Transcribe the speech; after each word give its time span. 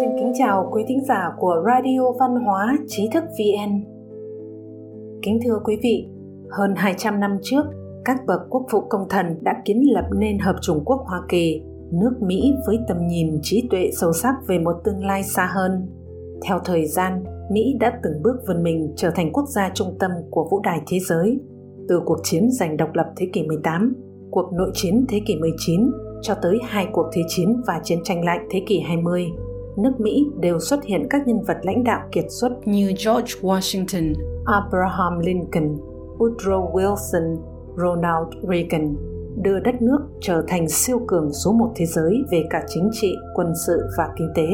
Xin 0.00 0.10
kính 0.16 0.32
chào 0.38 0.70
quý 0.72 0.84
thính 0.88 1.04
giả 1.08 1.32
của 1.38 1.64
Radio 1.66 2.12
Văn 2.20 2.44
hóa 2.44 2.78
Trí 2.86 3.08
thức 3.12 3.24
VN. 3.24 3.84
Kính 5.22 5.38
thưa 5.44 5.58
quý 5.64 5.78
vị, 5.82 6.08
hơn 6.50 6.74
200 6.76 7.20
năm 7.20 7.38
trước, 7.42 7.62
các 8.04 8.16
bậc 8.26 8.40
quốc 8.50 8.66
phụ 8.70 8.80
công 8.80 9.08
thần 9.10 9.26
đã 9.42 9.62
kiến 9.64 9.82
lập 9.94 10.08
nên 10.16 10.38
Hợp 10.38 10.56
chủng 10.62 10.84
quốc 10.84 11.04
Hoa 11.06 11.22
Kỳ, 11.28 11.62
nước 11.92 12.12
Mỹ 12.20 12.54
với 12.66 12.78
tầm 12.88 13.06
nhìn 13.06 13.38
trí 13.42 13.68
tuệ 13.70 13.90
sâu 13.92 14.12
sắc 14.12 14.34
về 14.46 14.58
một 14.58 14.76
tương 14.84 15.04
lai 15.04 15.22
xa 15.22 15.48
hơn. 15.54 15.88
Theo 16.48 16.58
thời 16.64 16.86
gian, 16.86 17.24
Mỹ 17.50 17.76
đã 17.80 18.00
từng 18.02 18.22
bước 18.22 18.36
vươn 18.46 18.62
mình 18.62 18.92
trở 18.96 19.10
thành 19.10 19.32
quốc 19.32 19.48
gia 19.48 19.70
trung 19.74 19.96
tâm 20.00 20.10
của 20.30 20.48
vũ 20.50 20.60
đài 20.60 20.80
thế 20.86 20.98
giới. 20.98 21.40
Từ 21.88 22.00
cuộc 22.04 22.18
chiến 22.22 22.48
giành 22.50 22.76
độc 22.76 22.88
lập 22.94 23.06
thế 23.16 23.26
kỷ 23.32 23.42
18, 23.42 23.94
cuộc 24.30 24.52
nội 24.52 24.70
chiến 24.74 25.04
thế 25.08 25.20
kỷ 25.26 25.36
19 25.36 25.90
cho 26.24 26.34
tới 26.42 26.58
hai 26.68 26.86
cuộc 26.92 27.06
thế 27.12 27.22
chiến 27.28 27.62
và 27.66 27.80
chiến 27.82 27.98
tranh 28.04 28.24
lạnh 28.24 28.48
thế 28.50 28.62
kỷ 28.66 28.80
20, 28.80 29.26
nước 29.76 29.92
Mỹ 29.98 30.26
đều 30.40 30.58
xuất 30.58 30.84
hiện 30.84 31.06
các 31.10 31.26
nhân 31.26 31.42
vật 31.42 31.56
lãnh 31.62 31.84
đạo 31.84 32.00
kiệt 32.12 32.24
xuất 32.28 32.50
như 32.64 32.86
George 32.86 33.32
Washington, 33.42 34.14
Abraham 34.44 35.18
Lincoln, 35.18 35.76
Woodrow 36.18 36.72
Wilson, 36.72 37.36
Ronald 37.76 38.28
Reagan 38.48 38.96
đưa 39.42 39.60
đất 39.60 39.82
nước 39.82 39.98
trở 40.20 40.44
thành 40.48 40.68
siêu 40.68 41.00
cường 41.06 41.32
số 41.32 41.52
một 41.52 41.72
thế 41.76 41.86
giới 41.86 42.22
về 42.30 42.44
cả 42.50 42.62
chính 42.68 42.90
trị, 42.92 43.14
quân 43.34 43.52
sự 43.66 43.82
và 43.98 44.08
kinh 44.16 44.28
tế. 44.34 44.46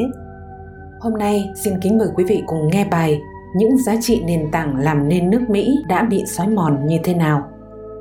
Hôm 0.99 1.13
nay, 1.13 1.45
xin 1.63 1.73
kính 1.81 1.97
mời 1.97 2.07
quý 2.15 2.23
vị 2.27 2.43
cùng 2.47 2.69
nghe 2.71 2.87
bài 2.91 3.19
Những 3.55 3.77
giá 3.77 3.95
trị 4.01 4.23
nền 4.27 4.51
tảng 4.51 4.79
làm 4.79 5.07
nên 5.07 5.29
nước 5.29 5.41
Mỹ 5.49 5.75
đã 5.89 6.07
bị 6.09 6.23
xói 6.25 6.47
mòn 6.47 6.85
như 6.85 6.97
thế 7.03 7.13
nào? 7.13 7.43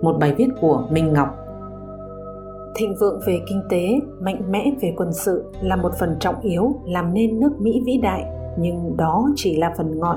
Một 0.03 0.17
bài 0.21 0.35
viết 0.39 0.49
của 0.61 0.89
Minh 0.91 1.13
Ngọc 1.13 1.40
thịnh 2.75 2.95
vượng 3.01 3.21
về 3.27 3.39
kinh 3.49 3.63
tế 3.71 3.89
mạnh 4.21 4.43
mẽ 4.51 4.73
về 4.81 4.95
quân 4.97 5.13
sự 5.13 5.45
là 5.63 5.77
một 5.77 5.91
phần 6.01 6.17
trọng 6.21 6.41
yếu 6.41 6.75
làm 6.85 7.15
nên 7.15 7.41
nước 7.41 7.61
mỹ 7.61 7.83
vĩ 7.87 7.99
đại. 8.03 8.25
Nhưng 8.59 8.97
đó 8.97 9.29
chỉ 9.37 9.57
là 9.57 9.75
phần 9.77 9.99
ngọn 9.99 10.17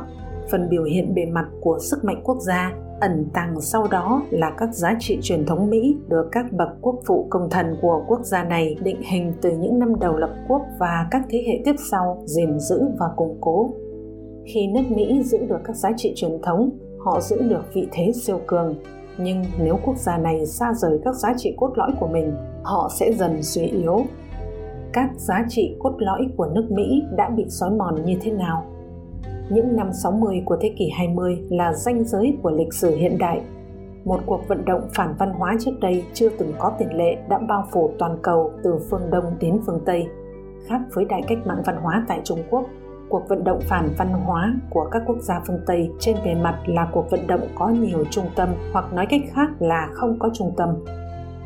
phần 0.52 0.70
biểu 0.70 0.84
hiện 0.84 1.14
bề 1.16 1.26
mặt 1.26 1.46
của 1.62 1.78
sức 1.82 2.04
mạnh 2.04 2.22
quốc 2.24 2.38
gia. 2.42 2.74
Ẩn 3.00 3.26
tàng 3.34 3.62
sau 3.62 3.88
đó 3.88 4.24
là 4.30 4.52
các 4.58 4.74
giá 4.74 4.96
trị 5.00 5.18
truyền 5.22 5.46
thống 5.46 5.70
Mỹ 5.70 5.98
được 6.08 6.30
các 6.32 6.46
bậc 6.52 6.70
quốc 6.82 6.96
phụ 7.06 7.28
công 7.30 7.50
thần 7.50 7.76
của 7.82 8.04
quốc 8.08 8.26
gia 8.26 8.44
này 8.44 8.76
định 8.84 9.02
hình 9.12 9.34
từ 9.42 9.52
những 9.52 9.80
năm 9.80 10.00
đầu 10.00 10.18
lập 10.18 10.30
quốc 10.48 10.62
và 10.80 11.08
các 11.12 11.22
thế 11.30 11.44
hệ 11.48 11.62
tiếp 11.66 11.76
sau 11.92 12.24
gìn 12.26 12.60
giữ 12.60 12.82
và 13.00 13.06
củng 13.16 13.38
cố. 13.42 13.74
Khi 14.46 14.68
nước 14.68 14.82
Mỹ 14.96 15.24
giữ 15.24 15.38
được 15.38 15.60
các 15.64 15.76
giá 15.76 15.90
trị 15.98 16.14
truyền 16.16 16.42
thống, 16.42 16.70
họ 17.06 17.22
giữ 17.22 17.42
được 17.42 17.74
vị 17.74 17.88
thế 17.92 18.12
siêu 18.12 18.40
cường, 18.48 18.76
nhưng 19.18 19.44
nếu 19.60 19.80
quốc 19.86 19.98
gia 19.98 20.18
này 20.18 20.46
xa 20.46 20.74
rời 20.74 21.00
các 21.06 21.16
giá 21.16 21.34
trị 21.38 21.56
cốt 21.58 21.72
lõi 21.76 21.92
của 22.00 22.08
mình, 22.08 22.34
họ 22.64 22.90
sẽ 23.00 23.12
dần 23.14 23.44
suy 23.44 23.62
yếu. 23.62 24.02
Các 24.94 25.10
giá 25.16 25.46
trị 25.50 25.76
cốt 25.80 25.94
lõi 25.98 26.28
của 26.38 26.46
nước 26.46 26.72
Mỹ 26.72 27.04
đã 27.16 27.30
bị 27.30 27.46
xói 27.50 27.72
mòn 27.72 28.06
như 28.06 28.18
thế 28.22 28.32
nào? 28.32 28.64
Những 29.50 29.76
năm 29.76 29.94
60 29.94 30.44
của 30.46 30.58
thế 30.62 30.74
kỷ 30.78 30.90
20 30.98 31.38
là 31.50 31.74
ranh 31.74 32.04
giới 32.04 32.38
của 32.42 32.52
lịch 32.52 32.74
sử 32.74 32.96
hiện 32.96 33.18
đại. 33.18 33.42
Một 34.06 34.20
cuộc 34.26 34.48
vận 34.48 34.66
động 34.66 34.82
phản 34.94 35.16
văn 35.20 35.34
hóa 35.34 35.56
trước 35.60 35.72
đây 35.82 36.04
chưa 36.14 36.30
từng 36.30 36.54
có 36.60 36.72
tiền 36.80 36.98
lệ 36.98 37.18
đã 37.30 37.38
bao 37.38 37.64
phủ 37.72 37.92
toàn 38.00 38.18
cầu 38.22 38.52
từ 38.64 38.80
phương 38.90 39.10
Đông 39.10 39.26
đến 39.40 39.60
phương 39.66 39.82
Tây. 39.86 40.08
Khác 40.68 40.82
với 40.94 41.06
đại 41.06 41.22
cách 41.28 41.38
mạng 41.46 41.62
văn 41.66 41.76
hóa 41.76 42.06
tại 42.08 42.22
Trung 42.24 42.40
Quốc, 42.50 42.66
cuộc 43.10 43.30
vận 43.30 43.44
động 43.44 43.60
phản 43.62 43.90
văn 43.98 44.14
hóa 44.14 44.54
của 44.70 44.88
các 44.92 45.04
quốc 45.08 45.18
gia 45.20 45.42
phương 45.48 45.60
Tây 45.66 45.92
trên 46.00 46.16
bề 46.26 46.36
mặt 46.36 46.60
là 46.66 46.90
cuộc 46.94 47.12
vận 47.12 47.28
động 47.28 47.48
có 47.56 47.70
nhiều 47.70 48.06
trung 48.10 48.26
tâm 48.36 48.50
hoặc 48.74 48.94
nói 48.94 49.06
cách 49.10 49.22
khác 49.34 49.50
là 49.60 49.88
không 49.92 50.20
có 50.20 50.30
trung 50.34 50.54
tâm. 50.58 50.70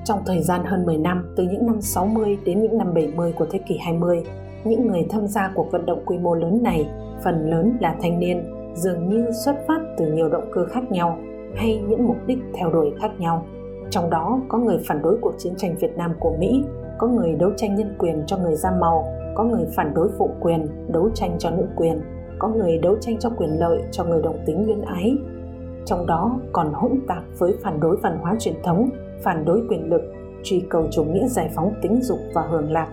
Trong 0.06 0.20
thời 0.26 0.42
gian 0.42 0.64
hơn 0.66 0.86
10 0.86 0.98
năm, 0.98 1.34
từ 1.36 1.44
những 1.44 1.66
năm 1.66 1.82
60 1.82 2.38
đến 2.46 2.62
những 2.62 2.78
năm 2.78 2.94
70 2.94 3.34
của 3.38 3.46
thế 3.52 3.60
kỷ 3.68 3.78
20, 3.78 4.24
những 4.64 4.88
người 4.88 5.06
tham 5.10 5.28
gia 5.28 5.52
cuộc 5.56 5.72
vận 5.72 5.86
động 5.86 6.04
quy 6.06 6.18
mô 6.18 6.36
lớn 6.36 6.64
này, 6.64 6.90
phần 7.24 7.50
lớn 7.50 7.78
là 7.80 7.96
thanh 8.02 8.20
niên, 8.20 8.44
dường 8.74 9.10
như 9.10 9.32
xuất 9.46 9.56
phát 9.68 9.80
từ 9.98 10.14
nhiều 10.14 10.30
động 10.30 10.50
cơ 10.52 10.66
khác 10.66 10.92
nhau 10.92 11.18
hay 11.56 11.84
những 11.88 12.08
mục 12.08 12.18
đích 12.28 12.40
theo 12.54 12.72
đuổi 12.72 12.94
khác 13.02 13.12
nhau. 13.20 13.46
Trong 13.90 14.10
đó 14.10 14.40
có 14.48 14.58
người 14.58 14.78
phản 14.88 15.02
đối 15.02 15.18
cuộc 15.22 15.34
chiến 15.38 15.54
tranh 15.58 15.76
Việt 15.76 15.98
Nam 15.98 16.14
của 16.20 16.36
Mỹ, 16.40 16.64
có 16.98 17.08
người 17.08 17.34
đấu 17.34 17.52
tranh 17.58 17.76
nhân 17.76 17.96
quyền 17.98 18.24
cho 18.28 18.38
người 18.38 18.56
da 18.56 18.72
màu, 18.72 19.06
có 19.36 19.44
người 19.44 19.66
phản 19.76 19.94
đối 19.94 20.10
phụ 20.18 20.30
quyền, 20.40 20.68
đấu 20.88 21.10
tranh 21.14 21.36
cho 21.40 21.50
nữ 21.50 21.66
quyền, 21.76 22.02
có 22.40 22.48
người 22.48 22.78
đấu 22.78 22.96
tranh 23.02 23.20
cho 23.20 23.30
quyền 23.38 23.60
lợi 23.60 23.82
cho 23.92 24.04
người 24.04 24.22
đồng 24.22 24.40
tính 24.46 24.66
luyến 24.66 24.82
ái. 24.82 25.18
Trong 25.86 26.06
đó 26.06 26.40
còn 26.54 26.74
hỗn 26.74 27.00
tạp 27.08 27.24
với 27.38 27.54
phản 27.64 27.80
đối 27.80 27.98
văn 27.98 28.18
hóa 28.22 28.36
truyền 28.40 28.56
thống, 28.64 28.90
phản 29.24 29.46
đối 29.46 29.62
quyền 29.70 29.90
lực, 29.90 30.02
truy 30.44 30.64
cầu 30.70 30.88
chủ 30.92 31.04
nghĩa 31.04 31.28
giải 31.28 31.50
phóng 31.56 31.74
tính 31.82 32.00
dục 32.02 32.20
và 32.34 32.42
hưởng 32.42 32.72
lạc, 32.72 32.88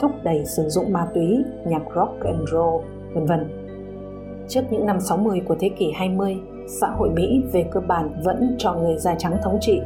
thúc 0.00 0.10
đẩy 0.24 0.44
sử 0.44 0.68
dụng 0.68 0.92
ma 0.92 1.06
túy, 1.14 1.44
nhạc 1.66 1.82
rock 1.94 2.20
and 2.24 2.48
roll, 2.52 2.84
vân 3.14 3.26
vân. 3.26 3.50
Trước 4.48 4.60
những 4.70 4.86
năm 4.86 5.00
60 5.00 5.42
của 5.48 5.56
thế 5.60 5.68
kỷ 5.68 5.92
20, 5.94 6.36
xã 6.80 6.88
hội 6.88 7.10
Mỹ 7.10 7.42
về 7.52 7.64
cơ 7.70 7.80
bản 7.80 8.20
vẫn 8.24 8.54
cho 8.58 8.74
người 8.74 8.96
da 8.98 9.14
trắng 9.14 9.36
thống 9.42 9.58
trị. 9.60 9.80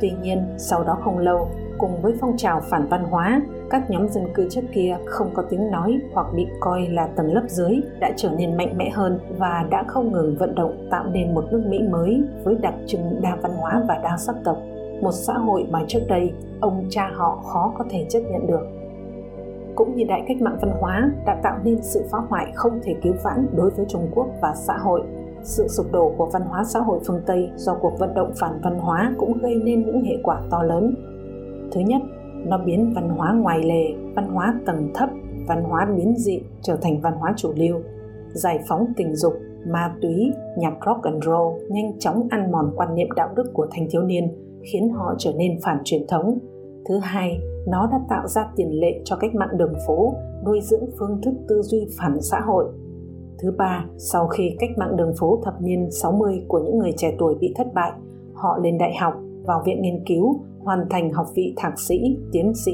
Tuy 0.00 0.12
nhiên, 0.22 0.38
sau 0.56 0.84
đó 0.84 0.98
không 1.04 1.18
lâu, 1.18 1.48
cùng 1.80 2.02
với 2.02 2.14
phong 2.20 2.36
trào 2.36 2.60
phản 2.60 2.86
văn 2.88 3.04
hóa, 3.04 3.42
các 3.70 3.90
nhóm 3.90 4.08
dân 4.08 4.24
cư 4.34 4.48
trước 4.50 4.60
kia 4.72 4.96
không 5.06 5.30
có 5.34 5.42
tiếng 5.42 5.70
nói 5.70 6.00
hoặc 6.12 6.26
bị 6.34 6.46
coi 6.60 6.86
là 6.86 7.06
tầng 7.06 7.34
lớp 7.34 7.42
dưới 7.48 7.80
đã 8.00 8.12
trở 8.16 8.30
nên 8.30 8.56
mạnh 8.56 8.76
mẽ 8.76 8.90
hơn 8.90 9.18
và 9.38 9.66
đã 9.70 9.84
không 9.88 10.12
ngừng 10.12 10.36
vận 10.38 10.54
động 10.54 10.88
tạo 10.90 11.04
nên 11.04 11.34
một 11.34 11.44
nước 11.50 11.62
Mỹ 11.66 11.78
mới 11.90 12.22
với 12.44 12.54
đặc 12.54 12.74
trưng 12.86 13.20
đa 13.22 13.36
văn 13.42 13.52
hóa 13.56 13.82
và 13.88 14.00
đa 14.02 14.16
sắc 14.16 14.36
tộc, 14.44 14.56
một 15.00 15.12
xã 15.12 15.32
hội 15.32 15.66
mà 15.70 15.80
trước 15.88 16.00
đây 16.08 16.32
ông 16.60 16.86
cha 16.90 17.10
họ 17.14 17.42
khó 17.46 17.72
có 17.78 17.84
thể 17.90 18.06
chấp 18.08 18.20
nhận 18.20 18.46
được. 18.46 18.66
Cũng 19.74 19.96
như 19.96 20.04
đại 20.08 20.24
cách 20.28 20.40
mạng 20.40 20.58
văn 20.60 20.70
hóa 20.80 21.10
đã 21.26 21.40
tạo 21.42 21.58
nên 21.64 21.82
sự 21.82 22.04
phá 22.10 22.18
hoại 22.28 22.52
không 22.54 22.80
thể 22.82 22.94
cứu 23.02 23.14
vãn 23.24 23.46
đối 23.56 23.70
với 23.70 23.86
Trung 23.88 24.08
Quốc 24.14 24.26
và 24.42 24.54
xã 24.54 24.76
hội 24.76 25.02
sự 25.42 25.68
sụp 25.68 25.86
đổ 25.92 26.12
của 26.16 26.26
văn 26.26 26.42
hóa 26.42 26.64
xã 26.64 26.80
hội 26.80 27.00
phương 27.06 27.22
Tây 27.26 27.50
do 27.56 27.74
cuộc 27.74 27.98
vận 27.98 28.14
động 28.14 28.32
phản 28.40 28.60
văn 28.62 28.78
hóa 28.78 29.14
cũng 29.18 29.38
gây 29.38 29.54
nên 29.64 29.86
những 29.86 30.04
hệ 30.04 30.16
quả 30.22 30.40
to 30.50 30.62
lớn 30.62 30.94
Thứ 31.72 31.80
nhất, 31.80 32.02
nó 32.46 32.58
biến 32.58 32.92
văn 32.94 33.08
hóa 33.08 33.32
ngoài 33.32 33.62
lề, 33.64 34.12
văn 34.14 34.28
hóa 34.28 34.54
tầng 34.66 34.90
thấp, 34.94 35.08
văn 35.48 35.64
hóa 35.64 35.88
biến 35.96 36.14
dị 36.16 36.40
trở 36.62 36.76
thành 36.82 37.00
văn 37.00 37.12
hóa 37.12 37.34
chủ 37.36 37.52
lưu. 37.56 37.80
Giải 38.32 38.58
phóng 38.68 38.86
tình 38.96 39.16
dục, 39.16 39.32
ma 39.66 39.94
túy, 40.02 40.32
nhạc 40.56 40.74
rock 40.86 41.02
and 41.02 41.24
roll 41.24 41.62
nhanh 41.68 41.98
chóng 41.98 42.28
ăn 42.30 42.52
mòn 42.52 42.72
quan 42.76 42.94
niệm 42.94 43.08
đạo 43.16 43.28
đức 43.36 43.50
của 43.52 43.66
thanh 43.70 43.86
thiếu 43.90 44.02
niên, 44.02 44.28
khiến 44.62 44.88
họ 44.88 45.14
trở 45.18 45.32
nên 45.36 45.58
phản 45.64 45.78
truyền 45.84 46.06
thống. 46.08 46.38
Thứ 46.88 46.98
hai, 46.98 47.40
nó 47.66 47.88
đã 47.92 48.00
tạo 48.08 48.26
ra 48.26 48.46
tiền 48.56 48.80
lệ 48.80 49.00
cho 49.04 49.16
cách 49.16 49.34
mạng 49.34 49.58
đường 49.58 49.74
phố, 49.86 50.14
nuôi 50.44 50.60
dưỡng 50.62 50.86
phương 50.98 51.20
thức 51.22 51.34
tư 51.48 51.62
duy 51.62 51.86
phản 51.98 52.20
xã 52.20 52.40
hội. 52.40 52.64
Thứ 53.42 53.50
ba, 53.58 53.84
sau 53.96 54.26
khi 54.26 54.56
cách 54.58 54.70
mạng 54.76 54.96
đường 54.96 55.12
phố 55.18 55.40
thập 55.44 55.62
niên 55.62 55.90
60 55.90 56.44
của 56.48 56.58
những 56.58 56.78
người 56.78 56.92
trẻ 56.96 57.14
tuổi 57.18 57.34
bị 57.40 57.54
thất 57.56 57.66
bại, 57.74 57.92
họ 58.34 58.58
lên 58.62 58.78
đại 58.78 58.94
học, 59.00 59.14
vào 59.44 59.62
viện 59.66 59.82
nghiên 59.82 60.04
cứu, 60.06 60.40
hoàn 60.64 60.86
thành 60.90 61.12
học 61.12 61.26
vị 61.34 61.54
thạc 61.56 61.80
sĩ, 61.80 62.18
tiến 62.32 62.52
sĩ, 62.54 62.72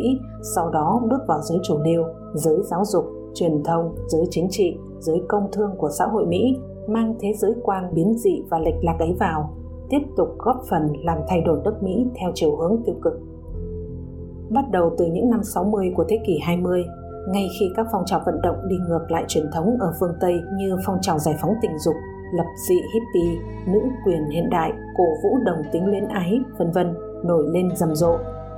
sau 0.55 0.71
đó 0.71 1.03
bước 1.11 1.21
vào 1.29 1.41
giới 1.43 1.59
chủ 1.63 1.79
lưu, 1.79 2.05
giới 2.35 2.57
giáo 2.71 2.85
dục, 2.85 3.05
truyền 3.35 3.63
thông, 3.65 3.95
giới 4.09 4.25
chính 4.31 4.47
trị, 4.51 4.77
giới 4.99 5.23
công 5.29 5.49
thương 5.53 5.71
của 5.79 5.91
xã 5.99 6.07
hội 6.07 6.27
Mỹ, 6.27 6.57
mang 6.89 7.15
thế 7.21 7.33
giới 7.39 7.53
quan 7.63 7.95
biến 7.95 8.15
dị 8.19 8.43
và 8.51 8.59
lệch 8.59 8.85
lạc 8.85 8.97
ấy 8.99 9.17
vào, 9.21 9.51
tiếp 9.91 10.01
tục 10.17 10.29
góp 10.39 10.57
phần 10.71 10.83
làm 11.05 11.19
thay 11.29 11.41
đổi 11.41 11.61
nước 11.65 11.83
Mỹ 11.83 12.07
theo 12.21 12.31
chiều 12.35 12.57
hướng 12.57 12.83
tiêu 12.87 12.95
cực. 13.03 13.13
Bắt 14.51 14.65
đầu 14.71 14.95
từ 14.99 15.07
những 15.07 15.31
năm 15.31 15.43
60 15.43 15.93
của 15.97 16.05
thế 16.09 16.19
kỷ 16.27 16.39
20, 16.43 16.85
ngay 17.33 17.49
khi 17.61 17.67
các 17.77 17.87
phong 17.93 18.03
trào 18.07 18.21
vận 18.27 18.41
động 18.43 18.57
đi 18.69 18.77
ngược 18.89 19.11
lại 19.11 19.25
truyền 19.29 19.47
thống 19.55 19.77
ở 19.81 19.93
phương 20.01 20.15
Tây 20.21 20.35
như 20.59 20.77
phong 20.87 20.99
trào 21.03 21.19
giải 21.19 21.35
phóng 21.41 21.55
tình 21.63 21.79
dục, 21.79 21.95
lập 22.37 22.47
dị 22.69 22.75
hippie, 22.75 23.39
nữ 23.67 23.81
quyền 24.07 24.25
hiện 24.31 24.51
đại, 24.51 24.73
cổ 24.97 25.05
vũ 25.23 25.39
đồng 25.45 25.63
tính 25.73 25.87
luyến 25.87 26.09
ái, 26.09 26.41
vân 26.59 26.71
vân 26.71 26.95
nổi 27.27 27.45
lên 27.49 27.77
rầm 27.77 27.95
rộ. 27.95 28.17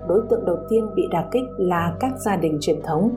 Đối 0.08 0.22
tượng 0.30 0.44
đầu 0.44 0.56
tiên 0.68 0.86
bị 0.94 1.02
đả 1.10 1.28
kích 1.32 1.44
là 1.58 1.96
các 2.00 2.12
gia 2.18 2.36
đình 2.36 2.58
truyền 2.60 2.82
thống. 2.82 3.10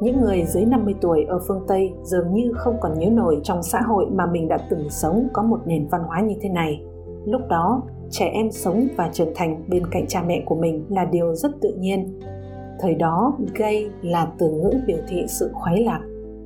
Những 0.00 0.20
người 0.20 0.44
dưới 0.44 0.64
50 0.64 0.94
tuổi 1.00 1.24
ở 1.28 1.38
phương 1.48 1.64
Tây 1.68 1.92
dường 2.02 2.32
như 2.32 2.52
không 2.56 2.76
còn 2.80 2.98
nhớ 2.98 3.10
nổi 3.10 3.40
trong 3.42 3.62
xã 3.62 3.80
hội 3.80 4.06
mà 4.12 4.26
mình 4.26 4.48
đã 4.48 4.58
từng 4.70 4.90
sống 4.90 5.28
có 5.32 5.42
một 5.42 5.58
nền 5.66 5.88
văn 5.90 6.00
hóa 6.06 6.20
như 6.20 6.34
thế 6.40 6.48
này. 6.48 6.82
Lúc 7.24 7.40
đó, 7.48 7.82
trẻ 8.10 8.26
em 8.26 8.50
sống 8.50 8.88
và 8.96 9.10
trưởng 9.12 9.32
thành 9.34 9.64
bên 9.68 9.82
cạnh 9.90 10.06
cha 10.08 10.22
mẹ 10.26 10.42
của 10.46 10.54
mình 10.54 10.84
là 10.88 11.04
điều 11.04 11.34
rất 11.34 11.50
tự 11.60 11.74
nhiên. 11.78 12.20
Thời 12.80 12.94
đó, 12.94 13.36
gay 13.54 13.90
là 14.02 14.32
từ 14.38 14.50
ngữ 14.50 14.70
biểu 14.86 14.98
thị 15.08 15.24
sự 15.28 15.50
khoái 15.52 15.84
lạc. 15.84 16.00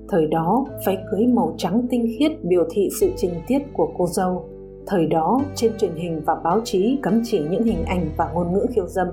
Thời 0.09 0.27
đó, 0.27 0.67
váy 0.87 0.99
cưới 1.11 1.27
màu 1.27 1.55
trắng 1.57 1.87
tinh 1.91 2.07
khiết 2.19 2.45
biểu 2.45 2.65
thị 2.71 2.89
sự 3.01 3.11
trình 3.17 3.35
tiết 3.47 3.59
của 3.73 3.89
cô 3.99 4.07
dâu 4.07 4.45
Thời 4.87 5.07
đó, 5.07 5.41
trên 5.55 5.73
truyền 5.79 5.95
hình 5.95 6.23
và 6.27 6.35
báo 6.45 6.61
chí 6.65 6.99
cấm 7.03 7.21
chỉ 7.25 7.47
những 7.51 7.63
hình 7.63 7.85
ảnh 7.85 8.11
và 8.17 8.31
ngôn 8.33 8.53
ngữ 8.53 8.67
khiêu 8.75 8.87
dâm. 8.87 9.09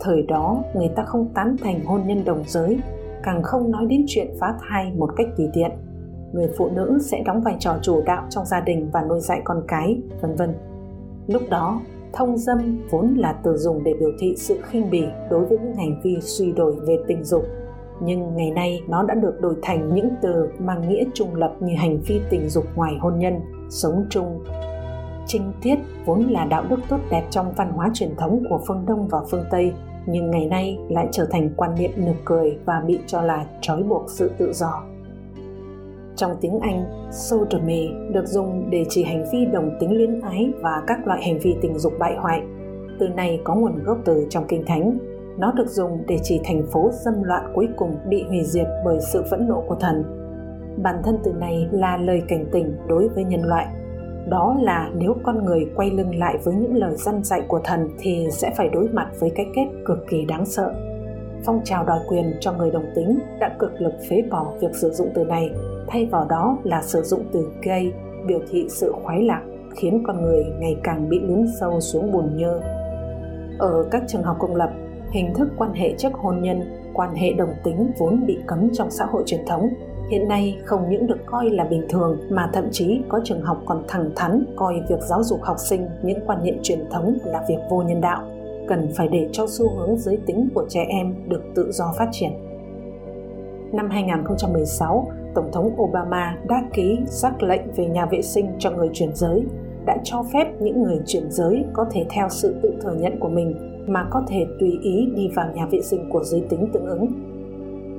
Thời 0.00 0.22
đó, 0.22 0.62
người 0.74 0.88
ta 0.96 1.04
không 1.04 1.28
tán 1.34 1.56
thành 1.62 1.84
hôn 1.84 2.00
nhân 2.06 2.24
đồng 2.24 2.42
giới, 2.46 2.78
càng 3.22 3.42
không 3.42 3.70
nói 3.70 3.86
đến 3.86 4.04
chuyện 4.08 4.26
phá 4.40 4.54
thai 4.60 4.92
một 4.96 5.10
cách 5.16 5.26
tùy 5.36 5.48
tiện. 5.52 5.70
Người 6.32 6.48
phụ 6.58 6.68
nữ 6.68 6.98
sẽ 7.00 7.22
đóng 7.26 7.40
vai 7.40 7.56
trò 7.58 7.74
chủ 7.82 8.02
đạo 8.06 8.26
trong 8.30 8.46
gia 8.46 8.60
đình 8.60 8.90
và 8.92 9.02
nuôi 9.02 9.20
dạy 9.20 9.40
con 9.44 9.62
cái, 9.68 10.00
vân 10.20 10.34
vân. 10.34 10.54
Lúc 11.26 11.42
đó, 11.50 11.80
thông 12.12 12.36
dâm 12.36 12.78
vốn 12.90 13.14
là 13.14 13.32
từ 13.44 13.56
dùng 13.56 13.84
để 13.84 13.94
biểu 14.00 14.10
thị 14.18 14.34
sự 14.36 14.58
khinh 14.62 14.90
bỉ 14.90 15.04
đối 15.30 15.44
với 15.44 15.58
những 15.58 15.74
hành 15.74 16.00
vi 16.04 16.16
suy 16.20 16.52
đổi 16.52 16.74
về 16.86 16.98
tình 17.06 17.24
dục. 17.24 17.44
nhưng 18.04 18.36
ngày 18.36 18.50
nay 18.50 18.80
nó 18.88 19.02
đã 19.02 19.14
được 19.14 19.40
đổi 19.40 19.54
thành 19.62 19.94
những 19.94 20.08
từ 20.22 20.48
mang 20.58 20.88
nghĩa 20.88 21.04
trung 21.14 21.34
lập 21.34 21.54
như 21.60 21.74
hành 21.76 22.00
vi 22.06 22.20
tình 22.30 22.48
dục 22.48 22.64
ngoài 22.74 22.94
hôn 23.00 23.18
nhân, 23.18 23.40
sống 23.70 24.06
chung. 24.10 24.44
Trinh 25.32 25.52
tiết 25.62 25.78
vốn 26.04 26.20
là 26.20 26.44
đạo 26.44 26.64
đức 26.70 26.80
tốt 26.88 26.98
đẹp 27.10 27.22
trong 27.30 27.52
văn 27.56 27.72
hóa 27.72 27.90
truyền 27.94 28.16
thống 28.16 28.42
của 28.50 28.60
phương 28.66 28.84
Đông 28.86 29.08
và 29.08 29.18
phương 29.30 29.44
Tây, 29.50 29.72
nhưng 30.06 30.30
ngày 30.30 30.46
nay 30.46 30.78
lại 30.88 31.08
trở 31.10 31.26
thành 31.30 31.50
quan 31.56 31.74
niệm 31.74 31.90
nực 31.96 32.16
cười 32.24 32.58
và 32.64 32.82
bị 32.86 32.98
cho 33.06 33.22
là 33.22 33.46
trói 33.60 33.82
buộc 33.82 34.10
sự 34.10 34.30
tự 34.38 34.52
do. 34.52 34.82
Trong 36.16 36.36
tiếng 36.40 36.60
Anh, 36.60 36.84
sodomy 37.12 37.88
được 38.12 38.26
dùng 38.26 38.70
để 38.70 38.84
chỉ 38.88 39.04
hành 39.04 39.24
vi 39.32 39.44
đồng 39.44 39.70
tính 39.80 39.96
luyến 39.96 40.20
ái 40.20 40.52
và 40.60 40.82
các 40.86 41.06
loại 41.06 41.22
hành 41.22 41.38
vi 41.38 41.54
tình 41.62 41.78
dục 41.78 41.92
bại 41.98 42.16
hoại. 42.18 42.42
Từ 42.98 43.08
này 43.08 43.40
có 43.44 43.54
nguồn 43.54 43.84
gốc 43.84 43.98
từ 44.04 44.26
trong 44.30 44.44
Kinh 44.48 44.64
Thánh. 44.66 44.98
Nó 45.38 45.52
được 45.52 45.68
dùng 45.68 46.02
để 46.06 46.18
chỉ 46.22 46.40
thành 46.44 46.62
phố 46.72 46.90
dâm 46.92 47.22
loạn 47.22 47.52
cuối 47.54 47.68
cùng 47.76 47.96
bị 48.08 48.24
hủy 48.28 48.44
diệt 48.44 48.66
bởi 48.84 48.98
sự 49.00 49.22
phẫn 49.30 49.48
nộ 49.48 49.64
của 49.68 49.76
thần. 49.80 50.04
Bản 50.82 50.96
thân 51.04 51.18
từ 51.24 51.32
này 51.32 51.68
là 51.72 51.96
lời 51.96 52.22
cảnh 52.28 52.46
tỉnh 52.52 52.76
đối 52.88 53.08
với 53.08 53.24
nhân 53.24 53.42
loại. 53.42 53.66
Đó 54.28 54.56
là 54.60 54.90
nếu 54.94 55.16
con 55.22 55.44
người 55.44 55.66
quay 55.74 55.90
lưng 55.90 56.18
lại 56.18 56.38
với 56.44 56.54
những 56.54 56.76
lời 56.76 56.94
dân 56.96 57.24
dạy 57.24 57.42
của 57.48 57.60
thần 57.64 57.88
thì 57.98 58.28
sẽ 58.30 58.52
phải 58.56 58.68
đối 58.68 58.88
mặt 58.88 59.08
với 59.20 59.30
cái 59.34 59.46
kết 59.54 59.66
cực 59.84 59.98
kỳ 60.08 60.24
đáng 60.24 60.46
sợ. 60.46 60.74
Phong 61.44 61.60
trào 61.64 61.84
đòi 61.84 61.98
quyền 62.08 62.34
cho 62.40 62.52
người 62.52 62.70
đồng 62.70 62.86
tính 62.94 63.18
đã 63.40 63.56
cực 63.58 63.80
lực 63.80 63.92
phế 64.10 64.22
bỏ 64.30 64.52
việc 64.60 64.74
sử 64.74 64.90
dụng 64.90 65.08
từ 65.14 65.24
này 65.24 65.50
thay 65.86 66.06
vào 66.06 66.26
đó 66.28 66.58
là 66.64 66.82
sử 66.82 67.02
dụng 67.02 67.24
từ 67.32 67.52
gay 67.62 67.92
biểu 68.26 68.40
thị 68.50 68.66
sự 68.68 68.92
khoái 69.02 69.22
lạc 69.22 69.42
khiến 69.76 70.02
con 70.06 70.22
người 70.22 70.44
ngày 70.58 70.76
càng 70.82 71.08
bị 71.08 71.20
lún 71.20 71.46
sâu 71.60 71.80
xuống 71.80 72.12
buồn 72.12 72.36
nhơ. 72.36 72.60
Ở 73.58 73.88
các 73.90 74.02
trường 74.08 74.22
học 74.22 74.36
công 74.40 74.56
lập, 74.56 74.70
hình 75.10 75.34
thức 75.34 75.48
quan 75.56 75.72
hệ 75.72 75.94
trước 75.98 76.12
hôn 76.12 76.42
nhân, 76.42 76.60
quan 76.94 77.14
hệ 77.14 77.32
đồng 77.32 77.52
tính 77.64 77.90
vốn 77.98 78.26
bị 78.26 78.38
cấm 78.46 78.70
trong 78.72 78.90
xã 78.90 79.04
hội 79.04 79.22
truyền 79.26 79.40
thống, 79.46 79.68
hiện 80.10 80.28
nay 80.28 80.58
không 80.64 80.90
những 80.90 81.06
được 81.06 81.18
coi 81.26 81.50
là 81.50 81.64
bình 81.64 81.86
thường 81.88 82.18
mà 82.30 82.50
thậm 82.52 82.68
chí 82.70 83.00
có 83.08 83.20
trường 83.24 83.42
học 83.42 83.62
còn 83.66 83.84
thẳng 83.88 84.10
thắn 84.16 84.44
coi 84.56 84.74
việc 84.88 85.00
giáo 85.00 85.22
dục 85.22 85.42
học 85.42 85.56
sinh 85.58 85.88
những 86.02 86.18
quan 86.26 86.44
niệm 86.44 86.58
truyền 86.62 86.84
thống 86.90 87.18
là 87.24 87.44
việc 87.48 87.58
vô 87.70 87.82
nhân 87.82 88.00
đạo, 88.00 88.22
cần 88.68 88.88
phải 88.96 89.08
để 89.08 89.28
cho 89.32 89.46
xu 89.48 89.70
hướng 89.76 89.98
giới 89.98 90.18
tính 90.26 90.48
của 90.54 90.66
trẻ 90.68 90.86
em 90.88 91.14
được 91.28 91.42
tự 91.54 91.72
do 91.72 91.92
phát 91.98 92.08
triển. 92.12 92.30
Năm 93.72 93.90
2016, 93.90 95.06
Tổng 95.34 95.50
thống 95.52 95.70
Obama 95.82 96.38
đã 96.48 96.64
ký 96.72 96.98
sắc 97.06 97.42
lệnh 97.42 97.72
về 97.76 97.86
nhà 97.86 98.06
vệ 98.06 98.22
sinh 98.22 98.46
cho 98.58 98.70
người 98.70 98.90
chuyển 98.92 99.10
giới, 99.14 99.42
đã 99.86 99.96
cho 100.04 100.24
phép 100.32 100.46
những 100.60 100.82
người 100.82 101.00
chuyển 101.06 101.30
giới 101.30 101.64
có 101.72 101.86
thể 101.90 102.06
theo 102.10 102.28
sự 102.28 102.54
tự 102.62 102.74
thừa 102.82 102.94
nhận 102.94 103.20
của 103.20 103.28
mình 103.28 103.54
mà 103.86 104.06
có 104.10 104.22
thể 104.28 104.46
tùy 104.60 104.78
ý 104.82 105.08
đi 105.14 105.28
vào 105.34 105.46
nhà 105.54 105.66
vệ 105.66 105.80
sinh 105.80 106.10
của 106.10 106.24
giới 106.24 106.44
tính 106.48 106.68
tương 106.72 106.86
ứng. 106.86 107.31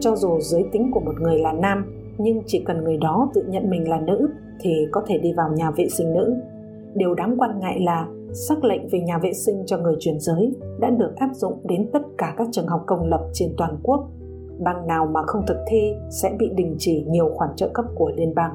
Cho 0.04 0.16
dù 0.16 0.40
giới 0.40 0.66
tính 0.72 0.92
của 0.92 1.00
một 1.00 1.22
người 1.22 1.40
là 1.40 1.54
nam, 1.54 1.86
nhưng 2.18 2.42
chỉ 2.46 2.64
cần 2.66 2.84
người 2.84 2.98
đó 2.98 3.32
tự 3.34 3.44
nhận 3.48 3.70
mình 3.70 3.90
là 3.90 4.00
nữ 4.00 4.30
thì 4.62 4.88
có 4.92 5.04
thể 5.08 5.18
đi 5.18 5.34
vào 5.34 5.50
nhà 5.56 5.72
vệ 5.72 5.88
sinh 5.90 6.14
nữ. 6.14 6.36
Điều 6.94 7.14
đáng 7.14 7.36
quan 7.40 7.60
ngại 7.60 7.80
là 7.80 8.08
sắc 8.34 8.64
lệnh 8.64 8.88
về 8.88 9.00
nhà 9.00 9.18
vệ 9.18 9.34
sinh 9.34 9.64
cho 9.66 9.78
người 9.78 9.96
chuyển 10.00 10.20
giới 10.20 10.56
đã 10.80 10.90
được 10.90 11.16
áp 11.16 11.30
dụng 11.34 11.54
đến 11.64 11.90
tất 11.94 12.02
cả 12.18 12.34
các 12.38 12.48
trường 12.52 12.68
học 12.68 12.84
công 12.88 13.08
lập 13.08 13.30
trên 13.34 13.54
toàn 13.58 13.78
quốc 13.84 14.10
bang 14.60 14.88
nào 14.88 15.06
mà 15.14 15.22
không 15.28 15.46
thực 15.48 15.58
thi 15.68 15.94
sẽ 16.22 16.36
bị 16.40 16.50
đình 16.56 16.76
chỉ 16.80 17.06
nhiều 17.08 17.30
khoản 17.36 17.50
trợ 17.56 17.70
cấp 17.74 17.86
của 17.96 18.12
liên 18.16 18.36
bang. 18.36 18.52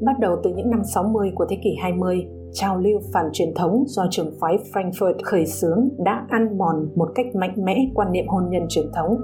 Bắt 0.00 0.18
đầu 0.20 0.36
từ 0.42 0.54
những 0.54 0.70
năm 0.70 0.84
60 0.84 1.32
của 1.34 1.46
thế 1.48 1.58
kỷ 1.64 1.76
20, 1.82 2.26
trào 2.52 2.78
lưu 2.78 3.00
phản 3.12 3.26
truyền 3.32 3.54
thống 3.54 3.84
do 3.86 4.06
trường 4.10 4.32
phái 4.40 4.58
Frankfurt 4.72 5.14
khởi 5.24 5.46
xướng 5.46 5.88
đã 5.98 6.26
ăn 6.28 6.58
mòn 6.58 6.88
một 6.94 7.08
cách 7.14 7.26
mạnh 7.34 7.54
mẽ 7.56 7.86
quan 7.94 8.12
niệm 8.12 8.28
hôn 8.28 8.50
nhân 8.50 8.62
truyền 8.68 8.86
thống. 8.94 9.20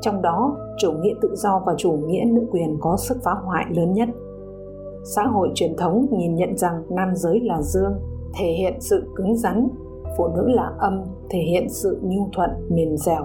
Trong 0.00 0.22
đó, 0.22 0.56
chủ 0.78 0.92
nghĩa 0.92 1.14
tự 1.20 1.34
do 1.34 1.62
và 1.66 1.74
chủ 1.76 1.92
nghĩa 1.92 2.24
nữ 2.26 2.46
quyền 2.50 2.76
có 2.80 2.96
sức 2.96 3.18
phá 3.24 3.32
hoại 3.44 3.64
lớn 3.70 3.92
nhất. 3.92 4.08
Xã 5.16 5.22
hội 5.22 5.50
truyền 5.54 5.76
thống 5.76 6.06
nhìn 6.10 6.34
nhận 6.34 6.56
rằng 6.56 6.82
nam 6.90 7.16
giới 7.16 7.40
là 7.40 7.62
dương, 7.62 7.92
thể 8.38 8.46
hiện 8.46 8.80
sự 8.80 9.12
cứng 9.16 9.36
rắn, 9.36 9.68
phụ 10.16 10.28
nữ 10.28 10.48
là 10.48 10.72
âm, 10.78 11.02
thể 11.30 11.38
hiện 11.38 11.68
sự 11.68 12.00
nhu 12.02 12.28
thuận, 12.32 12.50
mềm 12.68 12.96
dẻo. 12.96 13.24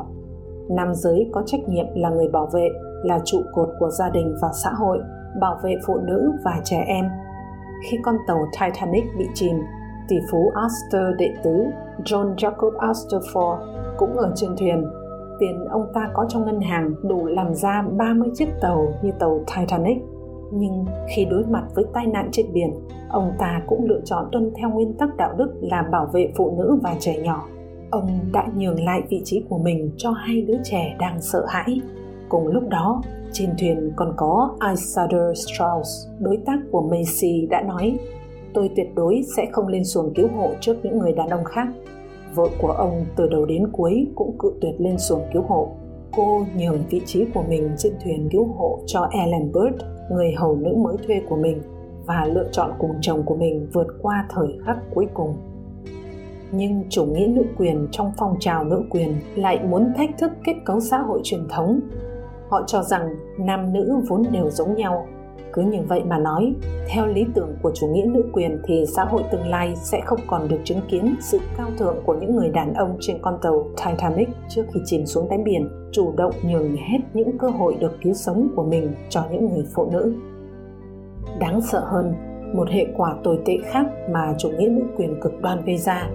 Nam 0.70 0.94
giới 0.94 1.30
có 1.34 1.44
trách 1.46 1.70
nhiệm 1.70 1.86
là 1.96 2.10
người 2.10 2.28
bảo 2.28 2.50
vệ 2.54 2.70
là 3.04 3.20
trụ 3.26 3.42
cột 3.54 3.70
của 3.80 3.90
gia 3.90 4.10
đình 4.10 4.36
và 4.42 4.50
xã 4.64 4.70
hội 4.70 5.00
bảo 5.40 5.60
vệ 5.64 5.76
phụ 5.86 5.98
nữ 5.98 6.32
và 6.46 6.62
trẻ 6.64 6.84
em. 6.88 7.06
Khi 7.90 7.98
con 8.04 8.16
tàu 8.28 8.38
Titanic 8.52 9.04
bị 9.18 9.26
chìm 9.34 9.56
tỷ 10.08 10.16
phú 10.32 10.52
Astor 10.56 11.18
đệ 11.18 11.34
tứ 11.44 11.66
John 12.04 12.36
Jacob 12.36 12.78
Astor 12.78 13.24
IV 13.24 13.42
cũng 13.98 14.18
ở 14.18 14.32
trên 14.36 14.50
thuyền 14.60 14.86
tiền 15.44 15.66
ông 15.66 15.86
ta 15.94 16.10
có 16.14 16.26
trong 16.30 16.46
ngân 16.46 16.62
hàng 16.62 16.94
đủ 17.04 17.26
làm 17.26 17.54
ra 17.54 17.84
30 17.98 18.30
chiếc 18.34 18.50
tàu 18.62 18.94
như 19.02 19.12
tàu 19.20 19.40
Titanic 19.56 19.98
nhưng 20.52 20.86
khi 21.16 21.26
đối 21.26 21.44
mặt 21.46 21.64
với 21.76 21.86
tai 21.94 22.08
nạn 22.08 22.30
trên 22.32 22.46
biển 22.54 22.74
ông 23.10 23.32
ta 23.40 23.62
cũng 23.68 23.86
lựa 23.86 24.02
chọn 24.06 24.26
tuân 24.32 24.52
theo 24.56 24.70
nguyên 24.70 24.94
tắc 24.94 25.18
đạo 25.18 25.34
đức 25.38 25.54
là 25.62 25.82
bảo 25.92 26.10
vệ 26.14 26.32
phụ 26.36 26.56
nữ 26.58 26.80
và 26.84 26.96
trẻ 27.00 27.18
nhỏ 27.24 27.48
ông 27.92 28.20
đã 28.34 28.48
nhường 28.56 28.84
lại 28.84 29.02
vị 29.10 29.22
trí 29.26 29.44
của 29.50 29.58
mình 29.58 29.92
cho 29.98 30.12
hai 30.12 30.42
đứa 30.42 30.58
trẻ 30.64 30.96
đang 31.00 31.22
sợ 31.22 31.46
hãi. 31.50 31.82
Cùng 32.30 32.48
lúc 32.48 32.64
đó, 32.70 33.02
trên 33.32 33.50
thuyền 33.60 33.92
còn 33.96 34.14
có 34.18 34.58
Isador 34.70 35.38
Strauss, 35.46 35.90
đối 36.20 36.38
tác 36.46 36.60
của 36.72 36.82
Macy 36.82 37.48
đã 37.50 37.62
nói 37.62 37.98
Tôi 38.54 38.70
tuyệt 38.76 38.88
đối 38.96 39.22
sẽ 39.36 39.46
không 39.52 39.68
lên 39.68 39.84
xuồng 39.84 40.14
cứu 40.14 40.28
hộ 40.36 40.52
trước 40.60 40.76
những 40.84 40.98
người 40.98 41.12
đàn 41.12 41.30
ông 41.30 41.44
khác. 41.44 41.68
Vợ 42.36 42.48
của 42.62 42.72
ông 42.72 43.06
từ 43.16 43.28
đầu 43.30 43.46
đến 43.46 43.68
cuối 43.72 44.08
cũng 44.16 44.38
cự 44.40 44.54
tuyệt 44.62 44.76
lên 44.80 44.98
xuồng 44.98 45.22
cứu 45.34 45.42
hộ. 45.48 45.72
Cô 46.16 46.46
nhường 46.56 46.84
vị 46.90 47.02
trí 47.06 47.26
của 47.34 47.44
mình 47.50 47.70
trên 47.78 47.94
thuyền 48.04 48.30
cứu 48.32 48.46
hộ 48.58 48.80
cho 48.86 49.10
Ellen 49.12 49.52
Bird, 49.52 49.84
người 50.12 50.34
hầu 50.38 50.56
nữ 50.56 50.76
mới 50.76 50.98
thuê 51.08 51.22
của 51.30 51.36
mình, 51.36 51.62
và 52.06 52.26
lựa 52.26 52.48
chọn 52.52 52.72
cùng 52.80 52.92
chồng 53.02 53.24
của 53.26 53.36
mình 53.36 53.68
vượt 53.74 53.88
qua 54.02 54.28
thời 54.30 54.48
khắc 54.66 54.78
cuối 54.94 55.08
cùng 55.14 55.34
nhưng 56.56 56.84
chủ 56.90 57.06
nghĩa 57.06 57.28
nữ 57.28 57.44
quyền 57.58 57.88
trong 57.92 58.12
phong 58.18 58.36
trào 58.40 58.64
nữ 58.64 58.84
quyền 58.90 59.16
lại 59.36 59.60
muốn 59.64 59.94
thách 59.98 60.10
thức 60.20 60.32
kết 60.44 60.54
cấu 60.66 60.80
xã 60.80 60.98
hội 60.98 61.22
truyền 61.24 61.48
thống 61.50 61.80
họ 62.50 62.64
cho 62.68 62.84
rằng 62.84 63.16
nam 63.38 63.74
nữ 63.74 64.02
vốn 64.08 64.24
đều 64.32 64.50
giống 64.50 64.76
nhau 64.76 65.08
cứ 65.54 65.62
như 65.62 65.80
vậy 65.88 66.04
mà 66.04 66.18
nói, 66.18 66.54
theo 66.88 67.06
lý 67.06 67.26
tưởng 67.34 67.56
của 67.62 67.72
chủ 67.74 67.88
nghĩa 67.88 68.06
nữ 68.06 68.24
quyền 68.34 68.62
thì 68.64 68.86
xã 68.96 69.04
hội 69.04 69.24
tương 69.32 69.48
lai 69.48 69.74
sẽ 69.76 70.02
không 70.06 70.20
còn 70.28 70.48
được 70.48 70.60
chứng 70.64 70.82
kiến 70.90 71.16
sự 71.20 71.40
cao 71.58 71.70
thượng 71.78 71.96
của 72.06 72.16
những 72.22 72.36
người 72.36 72.50
đàn 72.50 72.74
ông 72.74 72.98
trên 73.00 73.18
con 73.22 73.38
tàu 73.42 73.66
titanic 73.86 74.30
trước 74.50 74.64
khi 74.74 74.80
chìm 74.86 75.06
xuống 75.06 75.30
đáy 75.30 75.40
biển, 75.46 75.70
chủ 75.92 76.14
động 76.18 76.34
nhường 76.44 76.76
hết 76.76 77.00
những 77.14 77.38
cơ 77.38 77.50
hội 77.50 77.76
được 77.80 77.92
cứu 78.02 78.14
sống 78.14 78.48
của 78.56 78.64
mình 78.64 78.94
cho 79.10 79.24
những 79.32 79.50
người 79.50 79.66
phụ 79.76 79.92
nữ. 79.92 80.14
Đáng 81.40 81.62
sợ 81.62 81.80
hơn, 81.80 82.14
một 82.54 82.70
hệ 82.70 82.86
quả 82.98 83.16
tồi 83.24 83.40
tệ 83.46 83.58
khác 83.64 83.86
mà 84.10 84.36
chủ 84.38 84.50
nghĩa 84.50 84.68
nữ 84.68 84.82
quyền 84.98 85.22
cực 85.22 85.42
đoan 85.42 85.66
gây 85.66 85.78
ra, 85.78 86.10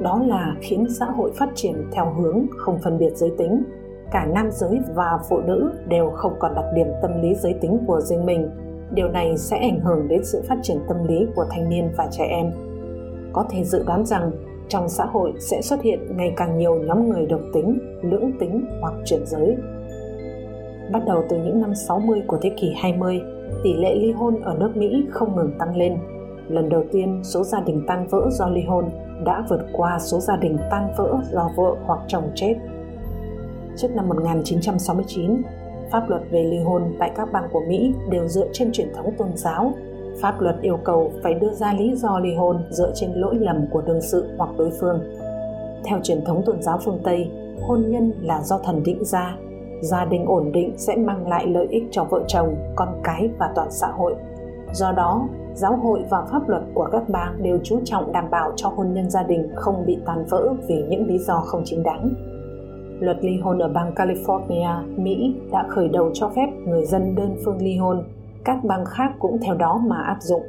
đó 0.00 0.22
là 0.26 0.56
khiến 0.60 0.86
xã 0.98 1.06
hội 1.06 1.32
phát 1.36 1.48
triển 1.54 1.74
theo 1.92 2.14
hướng 2.14 2.46
không 2.56 2.78
phân 2.84 2.98
biệt 2.98 3.16
giới 3.16 3.32
tính. 3.38 3.64
Cả 4.10 4.26
nam 4.34 4.48
giới 4.50 4.80
và 4.94 5.18
phụ 5.28 5.40
nữ 5.40 5.70
đều 5.88 6.10
không 6.10 6.32
còn 6.38 6.54
đặc 6.54 6.64
điểm 6.74 6.86
tâm 7.02 7.22
lý 7.22 7.34
giới 7.34 7.54
tính 7.60 7.78
của 7.86 8.00
riêng 8.00 8.26
mình 8.26 8.50
điều 8.94 9.08
này 9.08 9.38
sẽ 9.38 9.58
ảnh 9.58 9.80
hưởng 9.80 10.08
đến 10.08 10.24
sự 10.24 10.42
phát 10.48 10.56
triển 10.62 10.78
tâm 10.88 11.04
lý 11.08 11.26
của 11.34 11.44
thanh 11.50 11.68
niên 11.68 11.90
và 11.96 12.08
trẻ 12.10 12.24
em 12.24 12.52
có 13.34 13.44
thể 13.50 13.64
dự 13.64 13.82
đoán 13.86 14.06
rằng 14.06 14.30
trong 14.68 14.88
xã 14.88 15.04
hội 15.04 15.32
sẽ 15.40 15.62
xuất 15.62 15.82
hiện 15.82 16.16
ngày 16.16 16.32
càng 16.36 16.58
nhiều 16.58 16.74
nhóm 16.74 17.08
người 17.08 17.26
độc 17.26 17.40
tính, 17.52 17.78
lưỡng 18.02 18.32
tính 18.40 18.66
hoặc 18.80 18.94
chuyển 19.04 19.26
giới. 19.26 19.56
Bắt 20.92 21.02
đầu 21.06 21.24
từ 21.28 21.36
những 21.36 21.60
năm 21.60 21.74
60 21.74 22.22
của 22.26 22.38
thế 22.42 22.50
kỷ 22.56 22.72
20, 22.76 23.20
tỷ 23.64 23.74
lệ 23.74 23.94
ly 23.94 24.12
hôn 24.12 24.40
ở 24.40 24.56
nước 24.60 24.76
Mỹ 24.76 25.06
không 25.10 25.36
ngừng 25.36 25.58
tăng 25.58 25.76
lên. 25.76 25.96
Lần 26.48 26.68
đầu 26.68 26.84
tiên, 26.92 27.20
số 27.24 27.44
gia 27.44 27.60
đình 27.60 27.84
tan 27.86 28.06
vỡ 28.06 28.28
do 28.30 28.48
ly 28.48 28.62
hôn 28.62 28.84
đã 29.24 29.44
vượt 29.48 29.66
qua 29.72 29.98
số 29.98 30.20
gia 30.20 30.36
đình 30.36 30.58
tan 30.70 30.92
vỡ 30.96 31.16
do 31.32 31.50
vợ 31.56 31.76
hoặc 31.84 32.00
chồng 32.08 32.30
chết. 32.34 32.54
Trước 33.76 33.88
năm 33.94 34.08
1969, 34.08 35.42
pháp 35.94 36.10
luật 36.10 36.22
về 36.30 36.42
ly 36.42 36.58
hôn 36.58 36.82
tại 36.98 37.10
các 37.16 37.32
bang 37.32 37.48
của 37.52 37.62
Mỹ 37.68 37.94
đều 38.10 38.28
dựa 38.28 38.46
trên 38.52 38.72
truyền 38.72 38.92
thống 38.94 39.12
tôn 39.18 39.28
giáo. 39.34 39.72
Pháp 40.20 40.40
luật 40.40 40.56
yêu 40.62 40.78
cầu 40.84 41.12
phải 41.22 41.34
đưa 41.34 41.50
ra 41.50 41.72
lý 41.72 41.94
do 41.96 42.18
ly 42.18 42.34
hôn 42.34 42.64
dựa 42.70 42.92
trên 42.94 43.12
lỗi 43.12 43.34
lầm 43.34 43.66
của 43.70 43.82
đương 43.86 44.00
sự 44.02 44.26
hoặc 44.38 44.50
đối 44.58 44.70
phương. 44.80 45.00
Theo 45.84 45.98
truyền 46.02 46.24
thống 46.24 46.42
tôn 46.46 46.62
giáo 46.62 46.78
phương 46.84 47.00
Tây, 47.04 47.30
hôn 47.60 47.84
nhân 47.90 48.12
là 48.22 48.42
do 48.42 48.58
thần 48.58 48.82
định 48.82 49.04
ra, 49.04 49.36
gia 49.82 50.04
đình 50.04 50.26
ổn 50.26 50.52
định 50.52 50.74
sẽ 50.76 50.96
mang 50.96 51.28
lại 51.28 51.46
lợi 51.46 51.66
ích 51.70 51.84
cho 51.90 52.04
vợ 52.04 52.24
chồng, 52.28 52.56
con 52.76 52.88
cái 53.04 53.28
và 53.38 53.52
toàn 53.54 53.68
xã 53.70 53.86
hội. 53.86 54.14
Do 54.72 54.92
đó, 54.92 55.28
giáo 55.54 55.76
hội 55.76 56.04
và 56.10 56.24
pháp 56.30 56.48
luật 56.48 56.62
của 56.74 56.88
các 56.92 57.08
bang 57.08 57.42
đều 57.42 57.58
chú 57.64 57.80
trọng 57.84 58.12
đảm 58.12 58.30
bảo 58.30 58.52
cho 58.56 58.68
hôn 58.68 58.94
nhân 58.94 59.10
gia 59.10 59.22
đình 59.22 59.48
không 59.54 59.86
bị 59.86 59.98
tan 60.06 60.24
vỡ 60.30 60.54
vì 60.68 60.84
những 60.88 61.06
lý 61.06 61.18
do 61.18 61.36
không 61.36 61.62
chính 61.64 61.82
đáng. 61.82 62.14
Luật 63.00 63.16
ly 63.24 63.38
hôn 63.42 63.58
ở 63.58 63.68
bang 63.68 63.92
California, 63.94 65.02
Mỹ 65.02 65.34
đã 65.52 65.66
khởi 65.68 65.88
đầu 65.88 66.10
cho 66.12 66.28
phép 66.28 66.46
người 66.66 66.84
dân 66.84 67.14
đơn 67.14 67.36
phương 67.44 67.62
ly 67.62 67.76
hôn. 67.76 68.04
Các 68.44 68.64
bang 68.64 68.84
khác 68.84 69.12
cũng 69.18 69.38
theo 69.42 69.54
đó 69.54 69.82
mà 69.86 69.96
áp 69.96 70.16
dụng. 70.20 70.42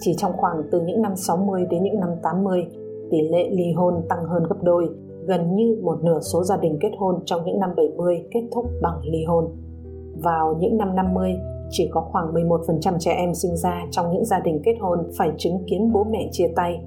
Chỉ 0.00 0.14
trong 0.16 0.32
khoảng 0.36 0.62
từ 0.70 0.80
những 0.80 1.02
năm 1.02 1.16
60 1.16 1.66
đến 1.70 1.82
những 1.82 2.00
năm 2.00 2.10
80, 2.22 2.66
tỷ 3.10 3.20
lệ 3.20 3.50
ly 3.50 3.72
hôn 3.72 3.94
tăng 4.08 4.24
hơn 4.24 4.42
gấp 4.48 4.56
đôi, 4.62 4.88
gần 5.26 5.56
như 5.56 5.80
một 5.82 5.98
nửa 6.02 6.20
số 6.20 6.44
gia 6.44 6.56
đình 6.56 6.78
kết 6.80 6.90
hôn 6.98 7.22
trong 7.24 7.44
những 7.44 7.60
năm 7.60 7.70
70 7.76 8.24
kết 8.30 8.42
thúc 8.54 8.66
bằng 8.82 9.00
ly 9.04 9.24
hôn. 9.24 9.44
Vào 10.22 10.56
những 10.60 10.76
năm 10.76 10.96
50, 10.96 11.36
chỉ 11.70 11.88
có 11.92 12.00
khoảng 12.00 12.34
11% 12.34 12.98
trẻ 12.98 13.12
em 13.12 13.34
sinh 13.34 13.56
ra 13.56 13.86
trong 13.90 14.12
những 14.12 14.24
gia 14.24 14.40
đình 14.40 14.60
kết 14.64 14.76
hôn 14.80 14.98
phải 15.18 15.30
chứng 15.38 15.64
kiến 15.66 15.92
bố 15.92 16.04
mẹ 16.04 16.28
chia 16.32 16.48
tay. 16.56 16.80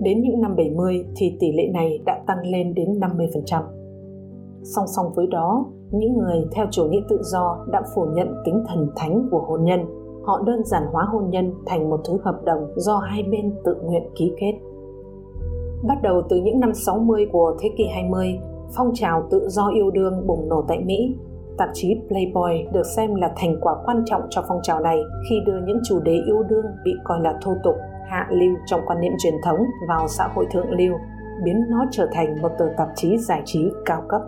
Đến 0.00 0.22
những 0.22 0.40
năm 0.40 0.56
70 0.56 1.04
thì 1.16 1.36
tỷ 1.40 1.52
lệ 1.52 1.68
này 1.72 2.00
đã 2.06 2.22
tăng 2.26 2.46
lên 2.46 2.74
đến 2.74 3.00
50%. 3.00 3.62
Song 4.64 4.86
song 4.86 5.12
với 5.14 5.26
đó, 5.26 5.64
những 5.90 6.18
người 6.18 6.44
theo 6.52 6.66
chủ 6.70 6.84
nghĩa 6.84 7.02
tự 7.08 7.18
do 7.22 7.66
đã 7.72 7.82
phủ 7.94 8.06
nhận 8.12 8.34
tính 8.44 8.64
thần 8.68 8.88
thánh 8.96 9.28
của 9.30 9.44
hôn 9.48 9.64
nhân. 9.64 9.80
Họ 10.24 10.42
đơn 10.46 10.64
giản 10.64 10.82
hóa 10.92 11.04
hôn 11.04 11.30
nhân 11.30 11.54
thành 11.66 11.90
một 11.90 12.00
thứ 12.04 12.18
hợp 12.24 12.44
đồng 12.44 12.72
do 12.76 12.98
hai 12.98 13.22
bên 13.22 13.54
tự 13.64 13.76
nguyện 13.82 14.02
ký 14.16 14.32
kết. 14.40 14.52
Bắt 15.88 16.02
đầu 16.02 16.22
từ 16.28 16.36
những 16.36 16.60
năm 16.60 16.74
60 16.74 17.26
của 17.32 17.56
thế 17.60 17.70
kỷ 17.78 17.84
20, 17.94 18.38
phong 18.76 18.90
trào 18.94 19.26
tự 19.30 19.48
do 19.48 19.68
yêu 19.68 19.90
đương 19.90 20.26
bùng 20.26 20.48
nổ 20.48 20.64
tại 20.68 20.78
Mỹ. 20.84 21.16
Tạp 21.58 21.68
chí 21.72 21.94
Playboy 22.08 22.66
được 22.72 22.86
xem 22.96 23.14
là 23.14 23.32
thành 23.36 23.56
quả 23.60 23.74
quan 23.84 24.02
trọng 24.06 24.22
cho 24.30 24.42
phong 24.48 24.62
trào 24.62 24.80
này 24.80 24.98
khi 25.30 25.36
đưa 25.46 25.60
những 25.66 25.78
chủ 25.88 26.00
đề 26.00 26.12
yêu 26.26 26.42
đương 26.42 26.66
bị 26.84 26.92
coi 27.04 27.20
là 27.20 27.38
thô 27.42 27.52
tục, 27.64 27.74
hạ 28.08 28.28
lưu 28.30 28.54
trong 28.66 28.80
quan 28.86 29.00
niệm 29.00 29.12
truyền 29.22 29.34
thống 29.44 29.58
vào 29.88 30.08
xã 30.08 30.28
hội 30.34 30.46
thượng 30.52 30.70
lưu, 30.70 30.94
biến 31.44 31.64
nó 31.68 31.84
trở 31.90 32.06
thành 32.12 32.42
một 32.42 32.50
tờ 32.58 32.64
tạp 32.76 32.88
chí 32.94 33.18
giải 33.18 33.42
trí 33.44 33.70
cao 33.84 34.02
cấp. 34.08 34.22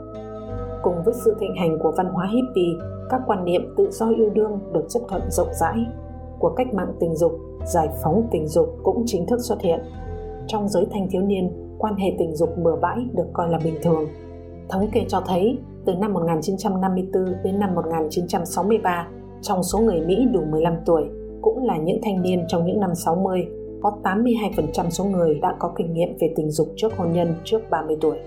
Cùng 0.85 1.03
với 1.05 1.15
sự 1.25 1.37
thịnh 1.41 1.55
hành 1.57 1.79
của 1.79 1.93
văn 1.97 2.07
hóa 2.07 2.29
hippie, 2.33 2.79
các 3.11 3.21
quan 3.27 3.45
niệm 3.45 3.75
tự 3.77 3.89
do 3.91 4.11
yêu 4.11 4.31
đương 4.31 4.61
được 4.73 4.85
chấp 4.89 5.01
thuận 5.09 5.23
rộng 5.31 5.49
rãi. 5.61 5.87
Của 6.39 6.51
cách 6.57 6.75
mạng 6.75 6.93
tình 7.01 7.17
dục, 7.17 7.33
giải 7.67 7.89
phóng 8.03 8.29
tình 8.31 8.49
dục 8.49 8.79
cũng 8.83 9.03
chính 9.07 9.27
thức 9.27 9.41
xuất 9.41 9.61
hiện. 9.61 9.81
Trong 10.47 10.69
giới 10.69 10.87
thanh 10.91 11.09
thiếu 11.11 11.23
niên, 11.23 11.51
quan 11.79 11.97
hệ 11.97 12.15
tình 12.19 12.37
dục 12.37 12.51
bừa 12.63 12.77
bãi 12.77 12.99
được 13.13 13.27
coi 13.33 13.49
là 13.49 13.59
bình 13.65 13.75
thường. 13.83 14.07
Thống 14.69 14.89
kê 14.93 15.05
cho 15.09 15.21
thấy, 15.27 15.59
từ 15.85 15.95
năm 15.95 16.13
1954 16.13 17.25
đến 17.45 17.61
năm 17.61 17.75
1963, 17.75 19.09
trong 19.43 19.63
số 19.63 19.79
người 19.79 20.01
Mỹ 20.01 20.27
đủ 20.33 20.41
15 20.51 20.75
tuổi, 20.87 21.05
cũng 21.43 21.65
là 21.65 21.77
những 21.77 22.01
thanh 22.03 22.23
niên 22.23 22.45
trong 22.49 22.67
những 22.67 22.81
năm 22.81 22.95
60, 22.95 23.47
có 23.83 23.93
82% 24.03 24.91
số 24.91 25.05
người 25.05 25.35
đã 25.43 25.57
có 25.59 25.73
kinh 25.77 25.93
nghiệm 25.93 26.17
về 26.21 26.33
tình 26.37 26.51
dục 26.51 26.69
trước 26.77 26.97
hôn 26.97 27.13
nhân 27.13 27.35
trước 27.45 27.71
30 27.71 27.97
tuổi. 28.01 28.19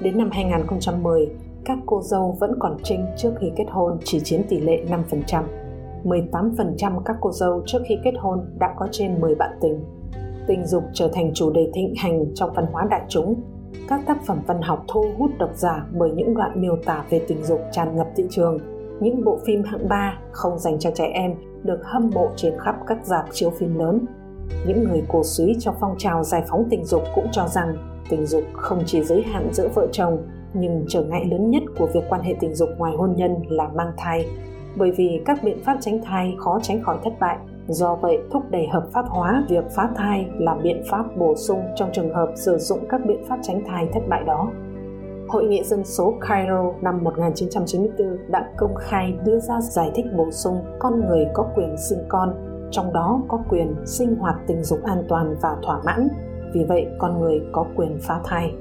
Đến 0.00 0.18
năm 0.18 0.30
2010, 0.32 1.28
các 1.64 1.78
cô 1.86 2.02
dâu 2.02 2.36
vẫn 2.40 2.54
còn 2.58 2.76
trinh 2.82 3.06
trước 3.16 3.30
khi 3.40 3.52
kết 3.56 3.66
hôn 3.70 3.98
chỉ 4.04 4.20
chiếm 4.20 4.42
tỷ 4.48 4.60
lệ 4.60 4.84
5%. 5.10 5.42
18% 6.04 7.00
các 7.04 7.16
cô 7.20 7.32
dâu 7.32 7.62
trước 7.66 7.78
khi 7.88 7.98
kết 8.04 8.14
hôn 8.18 8.38
đã 8.58 8.74
có 8.76 8.88
trên 8.90 9.20
10 9.20 9.34
bạn 9.34 9.50
tình. 9.60 9.84
Tình 10.46 10.66
dục 10.66 10.84
trở 10.94 11.08
thành 11.12 11.30
chủ 11.34 11.50
đề 11.50 11.70
thịnh 11.74 11.94
hành 11.96 12.24
trong 12.34 12.52
văn 12.54 12.66
hóa 12.72 12.86
đại 12.90 13.02
chúng. 13.08 13.34
Các 13.88 14.00
tác 14.06 14.26
phẩm 14.26 14.38
văn 14.46 14.62
học 14.62 14.84
thu 14.88 15.04
hút 15.18 15.30
độc 15.38 15.50
giả 15.54 15.86
bởi 15.92 16.10
những 16.10 16.34
đoạn 16.34 16.60
miêu 16.60 16.76
tả 16.84 17.04
về 17.10 17.20
tình 17.28 17.44
dục 17.44 17.60
tràn 17.72 17.96
ngập 17.96 18.06
thị 18.16 18.24
trường. 18.30 18.58
Những 19.00 19.24
bộ 19.24 19.38
phim 19.46 19.62
hạng 19.62 19.88
ba 19.88 20.18
không 20.32 20.58
dành 20.58 20.78
cho 20.78 20.90
trẻ 20.90 21.10
em 21.14 21.34
được 21.62 21.80
hâm 21.84 22.10
mộ 22.14 22.28
trên 22.36 22.54
khắp 22.58 22.76
các 22.86 23.06
dạp 23.06 23.24
chiếu 23.32 23.50
phim 23.50 23.78
lớn. 23.78 24.06
Những 24.66 24.84
người 24.84 25.02
cổ 25.08 25.22
suý 25.24 25.56
cho 25.60 25.74
phong 25.80 25.94
trào 25.98 26.24
giải 26.24 26.42
phóng 26.48 26.64
tình 26.70 26.84
dục 26.84 27.02
cũng 27.14 27.26
cho 27.32 27.48
rằng 27.48 27.76
tình 28.08 28.26
dục 28.26 28.42
không 28.52 28.82
chỉ 28.86 29.04
giới 29.04 29.22
hạn 29.22 29.48
giữa 29.52 29.68
vợ 29.74 29.86
chồng 29.92 30.18
nhưng 30.54 30.84
trở 30.88 31.02
ngại 31.02 31.24
lớn 31.30 31.50
nhất 31.50 31.62
của 31.78 31.86
việc 31.94 32.04
quan 32.08 32.22
hệ 32.22 32.34
tình 32.40 32.54
dục 32.54 32.68
ngoài 32.78 32.92
hôn 32.96 33.14
nhân 33.16 33.34
là 33.48 33.68
mang 33.68 33.92
thai 33.96 34.26
bởi 34.76 34.90
vì 34.90 35.22
các 35.24 35.38
biện 35.44 35.58
pháp 35.64 35.76
tránh 35.80 36.00
thai 36.02 36.34
khó 36.38 36.58
tránh 36.62 36.82
khỏi 36.82 36.98
thất 37.04 37.12
bại 37.20 37.38
do 37.66 37.94
vậy 37.94 38.18
thúc 38.30 38.42
đẩy 38.50 38.66
hợp 38.66 38.86
pháp 38.92 39.04
hóa 39.08 39.44
việc 39.48 39.64
phá 39.76 39.88
thai 39.96 40.26
là 40.38 40.54
biện 40.62 40.82
pháp 40.90 41.16
bổ 41.16 41.34
sung 41.36 41.60
trong 41.76 41.90
trường 41.92 42.14
hợp 42.14 42.32
sử 42.36 42.58
dụng 42.58 42.80
các 42.88 43.00
biện 43.06 43.24
pháp 43.28 43.38
tránh 43.42 43.62
thai 43.66 43.88
thất 43.92 44.02
bại 44.08 44.24
đó 44.26 44.50
Hội 45.28 45.44
nghị 45.44 45.64
dân 45.64 45.84
số 45.84 46.14
Cairo 46.28 46.72
năm 46.80 47.04
1994 47.04 48.18
đã 48.28 48.50
công 48.56 48.74
khai 48.74 49.14
đưa 49.24 49.40
ra 49.40 49.60
giải 49.60 49.90
thích 49.94 50.06
bổ 50.16 50.30
sung 50.30 50.60
con 50.78 51.08
người 51.08 51.26
có 51.34 51.46
quyền 51.56 51.76
sinh 51.88 51.98
con, 52.08 52.34
trong 52.70 52.92
đó 52.92 53.22
có 53.28 53.38
quyền 53.48 53.74
sinh 53.86 54.16
hoạt 54.16 54.36
tình 54.46 54.62
dục 54.62 54.78
an 54.84 55.04
toàn 55.08 55.36
và 55.40 55.56
thỏa 55.62 55.80
mãn. 55.84 56.08
Vì 56.54 56.64
vậy, 56.64 56.86
con 56.98 57.20
người 57.20 57.40
có 57.52 57.66
quyền 57.76 57.98
phá 58.00 58.20
thai. 58.24 58.54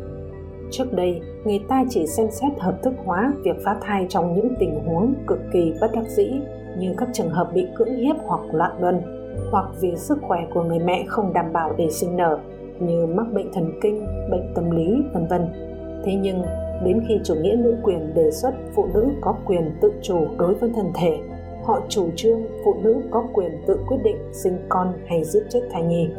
Trước 0.71 0.93
đây, 0.93 1.21
người 1.45 1.59
ta 1.67 1.85
chỉ 1.89 2.07
xem 2.07 2.27
xét 2.31 2.51
hợp 2.59 2.83
thức 2.83 2.93
hóa 3.05 3.33
việc 3.43 3.55
phá 3.63 3.77
thai 3.81 4.05
trong 4.09 4.35
những 4.35 4.55
tình 4.59 4.79
huống 4.85 5.13
cực 5.27 5.39
kỳ 5.53 5.73
bất 5.81 5.91
đắc 5.93 6.05
dĩ 6.07 6.31
như 6.79 6.93
các 6.97 7.09
trường 7.13 7.29
hợp 7.29 7.51
bị 7.53 7.67
cưỡng 7.75 7.95
hiếp 7.95 8.15
hoặc 8.25 8.41
loạn 8.51 8.71
luân, 8.79 9.01
hoặc 9.51 9.65
vì 9.81 9.95
sức 9.95 10.17
khỏe 10.21 10.47
của 10.53 10.63
người 10.63 10.79
mẹ 10.79 11.03
không 11.07 11.33
đảm 11.33 11.53
bảo 11.53 11.73
để 11.77 11.89
sinh 11.89 12.17
nở 12.17 12.39
như 12.79 13.05
mắc 13.05 13.27
bệnh 13.33 13.53
thần 13.53 13.71
kinh, 13.81 14.07
bệnh 14.31 14.53
tâm 14.55 14.71
lý, 14.71 14.95
vân 15.13 15.27
vân. 15.27 15.41
Thế 16.03 16.15
nhưng, 16.15 16.41
đến 16.85 17.03
khi 17.07 17.19
chủ 17.23 17.35
nghĩa 17.35 17.55
nữ 17.55 17.77
quyền 17.83 18.13
đề 18.13 18.31
xuất 18.31 18.53
phụ 18.75 18.85
nữ 18.93 19.07
có 19.21 19.35
quyền 19.45 19.71
tự 19.81 19.91
chủ 20.01 20.27
đối 20.37 20.53
với 20.53 20.69
thân 20.75 20.91
thể, 20.95 21.17
họ 21.63 21.81
chủ 21.89 22.09
trương 22.15 22.41
phụ 22.65 22.75
nữ 22.81 22.95
có 23.11 23.27
quyền 23.33 23.51
tự 23.67 23.79
quyết 23.87 23.97
định 24.03 24.17
sinh 24.31 24.57
con 24.69 24.93
hay 25.07 25.23
giết 25.23 25.43
chết 25.49 25.61
thai 25.71 25.83
nhi 25.83 26.09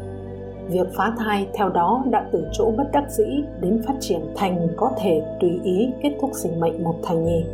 Việc 0.69 0.87
phá 0.97 1.15
thai 1.19 1.49
theo 1.55 1.69
đó 1.69 2.05
đã 2.11 2.29
từ 2.33 2.47
chỗ 2.53 2.71
bất 2.77 2.89
đắc 2.93 3.11
dĩ 3.11 3.45
đến 3.61 3.83
phát 3.87 3.95
triển 4.01 4.21
thành 4.37 4.69
có 4.77 4.91
thể 5.01 5.23
tùy 5.41 5.61
ý 5.65 5.89
kết 6.03 6.17
thúc 6.21 6.31
sinh 6.35 6.61
mệnh 6.61 6.85
một 6.85 6.95
thai 7.03 7.17
nhi. 7.17 7.45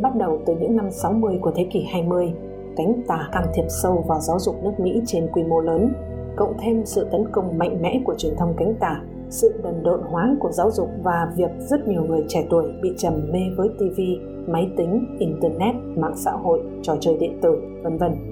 Bắt 0.00 0.16
đầu 0.16 0.38
từ 0.46 0.54
những 0.60 0.76
năm 0.76 0.90
60 0.90 1.38
của 1.40 1.52
thế 1.56 1.66
kỷ 1.72 1.82
20, 1.92 2.32
cánh 2.76 3.02
tả 3.08 3.28
can 3.32 3.44
thiệp 3.54 3.66
sâu 3.68 4.04
vào 4.08 4.20
giáo 4.20 4.38
dục 4.38 4.56
nước 4.62 4.80
Mỹ 4.80 5.02
trên 5.06 5.28
quy 5.32 5.42
mô 5.42 5.60
lớn, 5.60 5.92
cộng 6.36 6.56
thêm 6.60 6.82
sự 6.84 7.06
tấn 7.10 7.24
công 7.32 7.58
mạnh 7.58 7.82
mẽ 7.82 8.00
của 8.04 8.14
truyền 8.18 8.36
thông 8.36 8.54
cánh 8.56 8.74
tả, 8.80 9.00
sự 9.28 9.60
đần 9.62 9.82
độn 9.82 10.00
hóa 10.02 10.36
của 10.40 10.52
giáo 10.52 10.70
dục 10.70 10.88
và 11.02 11.32
việc 11.36 11.50
rất 11.58 11.88
nhiều 11.88 12.02
người 12.02 12.24
trẻ 12.28 12.46
tuổi 12.50 12.64
bị 12.82 12.90
trầm 12.98 13.30
mê 13.32 13.40
với 13.56 13.68
TV, 13.68 14.00
máy 14.46 14.70
tính, 14.76 15.16
internet, 15.18 15.74
mạng 15.96 16.16
xã 16.16 16.30
hội, 16.30 16.62
trò 16.82 16.96
chơi 17.00 17.16
điện 17.20 17.38
tử, 17.42 17.60
vân 17.82 17.98
vân 17.98 18.29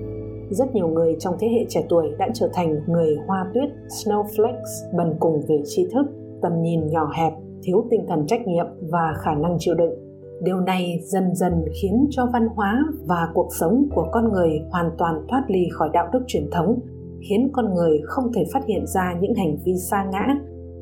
rất 0.51 0.75
nhiều 0.75 0.89
người 0.89 1.17
trong 1.19 1.35
thế 1.41 1.49
hệ 1.49 1.67
trẻ 1.69 1.85
tuổi 1.89 2.11
đã 2.19 2.29
trở 2.35 2.49
thành 2.55 2.81
người 2.87 3.17
hoa 3.27 3.51
tuyết, 3.55 3.71
snowflakes, 3.89 4.97
bần 4.97 5.15
cùng 5.21 5.41
về 5.49 5.63
tri 5.65 5.87
thức, 5.93 6.07
tầm 6.43 6.63
nhìn 6.63 6.87
nhỏ 6.87 7.11
hẹp, 7.17 7.33
thiếu 7.63 7.85
tinh 7.91 8.05
thần 8.09 8.27
trách 8.27 8.47
nhiệm 8.47 8.67
và 8.91 9.15
khả 9.19 9.35
năng 9.35 9.57
chịu 9.59 9.75
đựng. 9.75 9.95
Điều 10.43 10.61
này 10.61 11.01
dần 11.05 11.35
dần 11.35 11.65
khiến 11.83 12.07
cho 12.11 12.27
văn 12.33 12.49
hóa 12.55 12.85
và 13.07 13.29
cuộc 13.35 13.49
sống 13.51 13.89
của 13.95 14.09
con 14.13 14.33
người 14.33 14.51
hoàn 14.71 14.91
toàn 14.99 15.27
thoát 15.29 15.45
ly 15.49 15.69
khỏi 15.73 15.89
đạo 15.93 16.09
đức 16.13 16.21
truyền 16.27 16.51
thống, 16.53 16.79
khiến 17.29 17.51
con 17.53 17.75
người 17.75 18.01
không 18.05 18.33
thể 18.33 18.45
phát 18.53 18.65
hiện 18.67 18.87
ra 18.87 19.15
những 19.21 19.35
hành 19.35 19.57
vi 19.65 19.73
xa 19.91 20.09
ngã, 20.13 20.27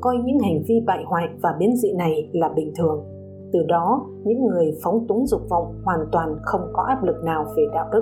coi 0.01 0.15
những 0.17 0.39
hành 0.39 0.63
vi 0.67 0.81
bại 0.85 1.03
hoại 1.05 1.27
và 1.41 1.49
biến 1.59 1.75
dị 1.77 1.93
này 1.93 2.29
là 2.33 2.49
bình 2.55 2.73
thường. 2.77 3.05
Từ 3.53 3.59
đó, 3.67 4.05
những 4.23 4.45
người 4.45 4.71
phóng 4.83 5.07
túng 5.07 5.27
dục 5.27 5.41
vọng 5.49 5.81
hoàn 5.83 5.99
toàn 6.11 6.35
không 6.41 6.61
có 6.73 6.83
áp 6.83 7.03
lực 7.03 7.23
nào 7.23 7.45
về 7.57 7.63
đạo 7.73 7.89
đức 7.91 8.01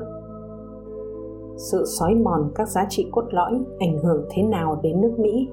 sự 1.58 1.84
xói 2.00 2.16
mòn 2.16 2.52
các 2.56 2.68
giá 2.68 2.86
trị 2.90 3.10
cốt 3.12 3.26
lõi 3.30 3.52
ảnh 3.80 3.98
hưởng 4.04 4.26
thế 4.30 4.44
nào 4.44 4.80
đến 4.84 5.02
nước 5.02 5.20
Mỹ. 5.20 5.50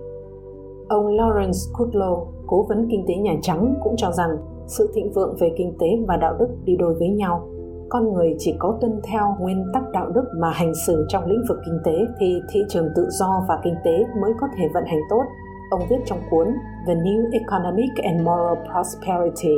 Ông 0.88 1.06
Lawrence 1.06 1.72
Kudlow, 1.72 2.26
cố 2.46 2.66
vấn 2.68 2.88
kinh 2.90 3.04
tế 3.08 3.14
Nhà 3.14 3.34
Trắng 3.42 3.74
cũng 3.82 3.94
cho 3.96 4.12
rằng 4.12 4.30
sự 4.66 4.90
thịnh 4.94 5.12
vượng 5.12 5.36
về 5.40 5.52
kinh 5.56 5.76
tế 5.78 5.86
và 6.08 6.16
đạo 6.16 6.36
đức 6.38 6.48
đi 6.64 6.76
đôi 6.76 6.94
với 6.94 7.08
nhau. 7.08 7.48
Con 7.88 8.12
người 8.12 8.34
chỉ 8.38 8.54
có 8.58 8.78
tuân 8.80 9.00
theo 9.04 9.36
nguyên 9.40 9.64
tắc 9.74 9.82
đạo 9.92 10.08
đức 10.14 10.24
mà 10.40 10.50
hành 10.50 10.72
xử 10.86 11.06
trong 11.08 11.26
lĩnh 11.26 11.42
vực 11.48 11.58
kinh 11.66 11.78
tế 11.84 11.92
thì 12.20 12.40
thị 12.52 12.60
trường 12.68 12.88
tự 12.96 13.06
do 13.10 13.44
và 13.48 13.60
kinh 13.64 13.74
tế 13.84 14.04
mới 14.20 14.32
có 14.40 14.46
thể 14.56 14.64
vận 14.74 14.84
hành 14.86 15.00
tốt. 15.10 15.22
Ông 15.70 15.80
viết 15.90 15.96
trong 16.06 16.18
cuốn 16.30 16.46
The 16.86 16.94
New 16.94 17.30
Economic 17.32 17.90
and 18.02 18.22
Moral 18.22 18.58
Prosperity 18.72 19.56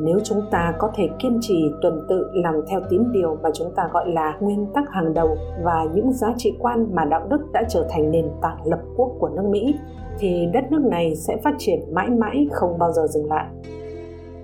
nếu 0.00 0.18
chúng 0.24 0.42
ta 0.50 0.74
có 0.78 0.90
thể 0.94 1.08
kiên 1.18 1.38
trì 1.40 1.70
tuần 1.82 2.06
tự 2.08 2.30
làm 2.34 2.54
theo 2.70 2.80
tín 2.90 3.02
điều 3.12 3.38
mà 3.42 3.50
chúng 3.54 3.72
ta 3.76 3.88
gọi 3.92 4.12
là 4.12 4.38
nguyên 4.40 4.66
tắc 4.74 4.84
hàng 4.90 5.14
đầu 5.14 5.36
và 5.64 5.86
những 5.94 6.12
giá 6.12 6.34
trị 6.36 6.56
quan 6.58 6.94
mà 6.94 7.04
đạo 7.04 7.26
đức 7.30 7.52
đã 7.52 7.62
trở 7.68 7.86
thành 7.90 8.10
nền 8.10 8.26
tảng 8.42 8.66
lập 8.66 8.80
quốc 8.96 9.10
của 9.18 9.28
nước 9.28 9.44
Mỹ 9.50 9.74
thì 10.18 10.46
đất 10.52 10.64
nước 10.70 10.82
này 10.90 11.16
sẽ 11.16 11.36
phát 11.44 11.54
triển 11.58 11.80
mãi 11.94 12.10
mãi 12.10 12.48
không 12.52 12.78
bao 12.78 12.92
giờ 12.92 13.06
dừng 13.06 13.28
lại. 13.28 13.46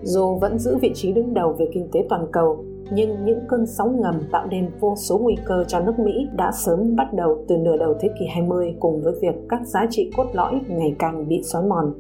Dù 0.03 0.35
vẫn 0.35 0.59
giữ 0.59 0.77
vị 0.77 0.93
trí 0.95 1.13
đứng 1.13 1.35
đầu 1.35 1.53
về 1.59 1.69
kinh 1.73 1.89
tế 1.93 2.07
toàn 2.09 2.27
cầu, 2.33 2.65
nhưng 2.93 3.25
những 3.25 3.41
cơn 3.49 3.67
sóng 3.67 4.01
ngầm 4.01 4.21
tạo 4.33 4.47
nên 4.51 4.71
vô 4.81 4.95
số 4.97 5.19
nguy 5.19 5.37
cơ 5.47 5.65
cho 5.69 5.81
nước 5.81 5.99
Mỹ 5.99 6.29
đã 6.37 6.51
sớm 6.53 6.97
bắt 6.97 7.13
đầu 7.15 7.45
từ 7.49 7.57
nửa 7.57 7.77
đầu 7.77 7.95
thế 8.01 8.09
kỷ 8.19 8.27
20 8.27 8.75
cùng 8.81 9.01
với 9.03 9.13
việc 9.23 9.35
các 9.49 9.67
giá 9.67 9.87
trị 9.91 10.11
cốt 10.17 10.27
lõi 10.33 10.61
ngày 10.69 10.95
càng 10.99 11.29
bị 11.29 11.43
xói 11.43 11.63
mòn. 11.63 11.95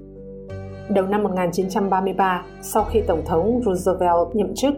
Đầu 0.88 1.06
năm 1.06 1.22
1933, 1.22 2.44
sau 2.62 2.84
khi 2.84 3.00
Tổng 3.06 3.22
thống 3.26 3.60
Roosevelt 3.64 4.34
nhậm 4.34 4.54
chức, 4.54 4.74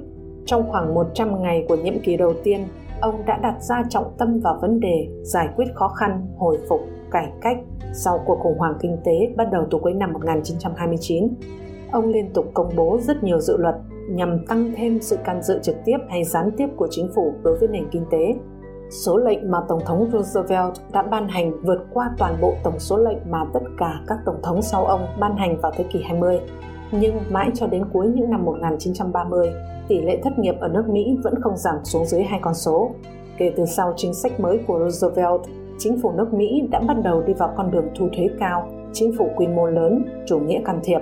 trong 0.47 0.71
khoảng 0.71 0.95
100 0.95 1.43
ngày 1.43 1.65
của 1.69 1.77
nhiệm 1.77 2.01
kỳ 2.01 2.17
đầu 2.17 2.35
tiên, 2.45 2.67
ông 3.01 3.27
đã 3.27 3.39
đặt 3.43 3.63
ra 3.63 3.83
trọng 3.89 4.13
tâm 4.19 4.41
vào 4.41 4.59
vấn 4.63 4.81
đề 4.81 5.09
giải 5.23 5.49
quyết 5.57 5.65
khó 5.75 5.89
khăn, 5.89 6.27
hồi 6.39 6.59
phục, 6.69 6.81
cải 7.11 7.33
cách 7.41 7.57
sau 7.95 8.21
cuộc 8.27 8.39
khủng 8.43 8.59
hoảng 8.59 8.75
kinh 8.81 8.97
tế 9.05 9.13
bắt 9.37 9.49
đầu 9.53 9.65
từ 9.71 9.79
cuối 9.83 9.95
năm 9.95 10.13
1929. 10.13 11.29
Ông 11.93 12.09
liên 12.09 12.33
tục 12.33 12.47
công 12.55 12.71
bố 12.77 12.99
rất 13.01 13.25
nhiều 13.25 13.41
dự 13.41 13.57
luật 13.57 13.75
nhằm 14.11 14.47
tăng 14.47 14.73
thêm 14.77 15.01
sự 15.01 15.17
can 15.25 15.43
dự 15.43 15.59
trực 15.63 15.77
tiếp 15.85 15.99
hay 16.09 16.25
gián 16.25 16.51
tiếp 16.57 16.67
của 16.77 16.89
chính 16.91 17.09
phủ 17.15 17.35
đối 17.43 17.59
với 17.59 17.69
nền 17.69 17.89
kinh 17.91 18.05
tế 18.11 18.35
Số 18.95 19.17
lệnh 19.17 19.51
mà 19.51 19.61
Tổng 19.69 19.81
thống 19.87 20.11
Roosevelt 20.13 20.73
đã 20.93 21.03
ban 21.03 21.29
hành 21.29 21.53
vượt 21.63 21.87
qua 21.93 22.11
toàn 22.19 22.37
bộ 22.41 22.55
tổng 22.65 22.79
số 22.79 22.97
lệnh 22.97 23.19
mà 23.31 23.45
tất 23.55 23.61
cả 23.79 24.01
các 24.07 24.19
tổng 24.27 24.43
thống 24.43 24.63
sau 24.63 24.85
ông 24.85 25.07
ban 25.21 25.37
hành 25.37 25.61
vào 25.61 25.73
thế 25.77 25.85
kỷ 25.93 26.03
20. 26.03 26.41
Nhưng 26.93 27.15
mãi 27.31 27.51
cho 27.55 27.67
đến 27.67 27.85
cuối 27.93 28.07
những 28.07 28.31
năm 28.31 28.45
1930, 28.45 29.53
tỷ 29.89 30.01
lệ 30.01 30.21
thất 30.25 30.39
nghiệp 30.39 30.55
ở 30.61 30.69
nước 30.69 30.89
Mỹ 30.89 31.19
vẫn 31.23 31.35
không 31.43 31.57
giảm 31.57 31.85
xuống 31.85 32.05
dưới 32.05 32.23
hai 32.23 32.41
con 32.43 32.55
số. 32.55 32.91
Kể 33.39 33.53
từ 33.57 33.67
sau 33.67 33.95
chính 33.97 34.15
sách 34.15 34.41
mới 34.41 34.61
của 34.67 34.79
Roosevelt, 34.79 35.41
chính 35.79 36.01
phủ 36.03 36.13
nước 36.13 36.35
Mỹ 36.35 36.69
đã 36.71 36.81
bắt 36.89 36.97
đầu 37.05 37.23
đi 37.23 37.33
vào 37.33 37.53
con 37.57 37.71
đường 37.71 37.89
thu 37.99 38.09
thuế 38.17 38.29
cao, 38.41 38.69
chính 38.93 39.13
phủ 39.19 39.31
quy 39.37 39.47
mô 39.47 39.67
lớn, 39.67 40.05
chủ 40.27 40.39
nghĩa 40.39 40.61
can 40.65 40.81
thiệp. 40.85 41.01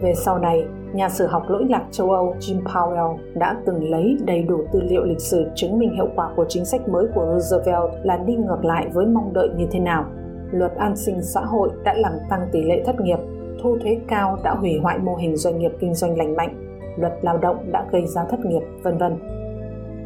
Về 0.00 0.14
sau 0.14 0.38
này, 0.38 0.64
nhà 0.92 1.08
sử 1.08 1.26
học 1.26 1.42
lỗi 1.48 1.64
lạc 1.68 1.84
châu 1.90 2.10
Âu 2.10 2.34
Jim 2.40 2.62
Powell 2.62 3.16
đã 3.34 3.56
từng 3.66 3.90
lấy 3.90 4.16
đầy 4.24 4.42
đủ 4.42 4.60
tư 4.72 4.80
liệu 4.80 5.04
lịch 5.04 5.20
sử 5.20 5.46
chứng 5.54 5.78
minh 5.78 5.94
hiệu 5.94 6.08
quả 6.16 6.30
của 6.36 6.44
chính 6.48 6.64
sách 6.64 6.88
mới 6.88 7.06
của 7.14 7.26
Roosevelt 7.26 7.90
là 8.02 8.16
đi 8.16 8.34
ngược 8.34 8.64
lại 8.64 8.88
với 8.92 9.06
mong 9.06 9.32
đợi 9.32 9.48
như 9.56 9.66
thế 9.70 9.80
nào. 9.80 10.04
Luật 10.52 10.72
an 10.76 10.96
sinh 10.96 11.22
xã 11.22 11.40
hội 11.40 11.70
đã 11.84 11.94
làm 11.94 12.12
tăng 12.30 12.48
tỷ 12.52 12.62
lệ 12.62 12.82
thất 12.86 13.00
nghiệp, 13.00 13.18
thu 13.62 13.78
thuế 13.78 14.00
cao 14.08 14.38
đã 14.44 14.54
hủy 14.54 14.78
hoại 14.82 14.98
mô 14.98 15.16
hình 15.16 15.36
doanh 15.36 15.58
nghiệp 15.58 15.72
kinh 15.80 15.94
doanh 15.94 16.18
lành 16.18 16.36
mạnh, 16.36 16.80
luật 16.96 17.12
lao 17.22 17.38
động 17.38 17.72
đã 17.72 17.86
gây 17.92 18.06
ra 18.06 18.24
thất 18.24 18.40
nghiệp, 18.44 18.62
vân 18.82 18.98
vân. 18.98 19.18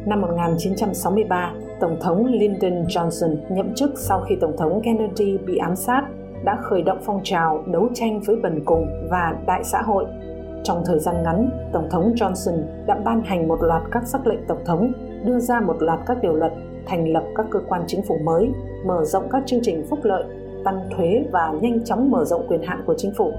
Năm 0.05 0.21
1963, 0.21 1.53
Tổng 1.79 1.97
thống 2.01 2.25
Lyndon 2.25 2.83
Johnson 2.83 3.35
nhậm 3.49 3.73
chức 3.73 3.91
sau 3.95 4.21
khi 4.29 4.35
Tổng 4.41 4.57
thống 4.57 4.81
Kennedy 4.83 5.37
bị 5.37 5.57
ám 5.57 5.75
sát 5.75 6.03
đã 6.43 6.57
khởi 6.61 6.81
động 6.81 6.97
phong 7.03 7.21
trào 7.23 7.63
đấu 7.67 7.89
tranh 7.93 8.19
với 8.19 8.35
bần 8.35 8.61
cùng 8.65 9.07
và 9.09 9.35
đại 9.47 9.63
xã 9.63 9.81
hội. 9.81 10.05
Trong 10.63 10.83
thời 10.85 10.99
gian 10.99 11.23
ngắn, 11.23 11.49
Tổng 11.73 11.89
thống 11.89 12.13
Johnson 12.15 12.61
đã 12.85 12.95
ban 13.05 13.21
hành 13.21 13.47
một 13.47 13.61
loạt 13.61 13.81
các 13.91 14.07
sắc 14.07 14.27
lệnh 14.27 14.47
Tổng 14.47 14.65
thống, 14.65 14.91
đưa 15.25 15.39
ra 15.39 15.59
một 15.59 15.75
loạt 15.79 15.99
các 16.05 16.17
điều 16.21 16.33
luật, 16.33 16.53
thành 16.85 17.13
lập 17.13 17.23
các 17.35 17.45
cơ 17.51 17.59
quan 17.67 17.83
chính 17.87 18.01
phủ 18.07 18.17
mới, 18.23 18.49
mở 18.85 19.05
rộng 19.05 19.29
các 19.31 19.43
chương 19.45 19.59
trình 19.63 19.85
phúc 19.89 19.99
lợi, 20.03 20.23
tăng 20.63 20.89
thuế 20.95 21.25
và 21.31 21.53
nhanh 21.61 21.83
chóng 21.85 22.11
mở 22.11 22.25
rộng 22.25 22.47
quyền 22.47 22.61
hạn 22.63 22.83
của 22.85 22.95
chính 22.97 23.13
phủ. 23.17 23.31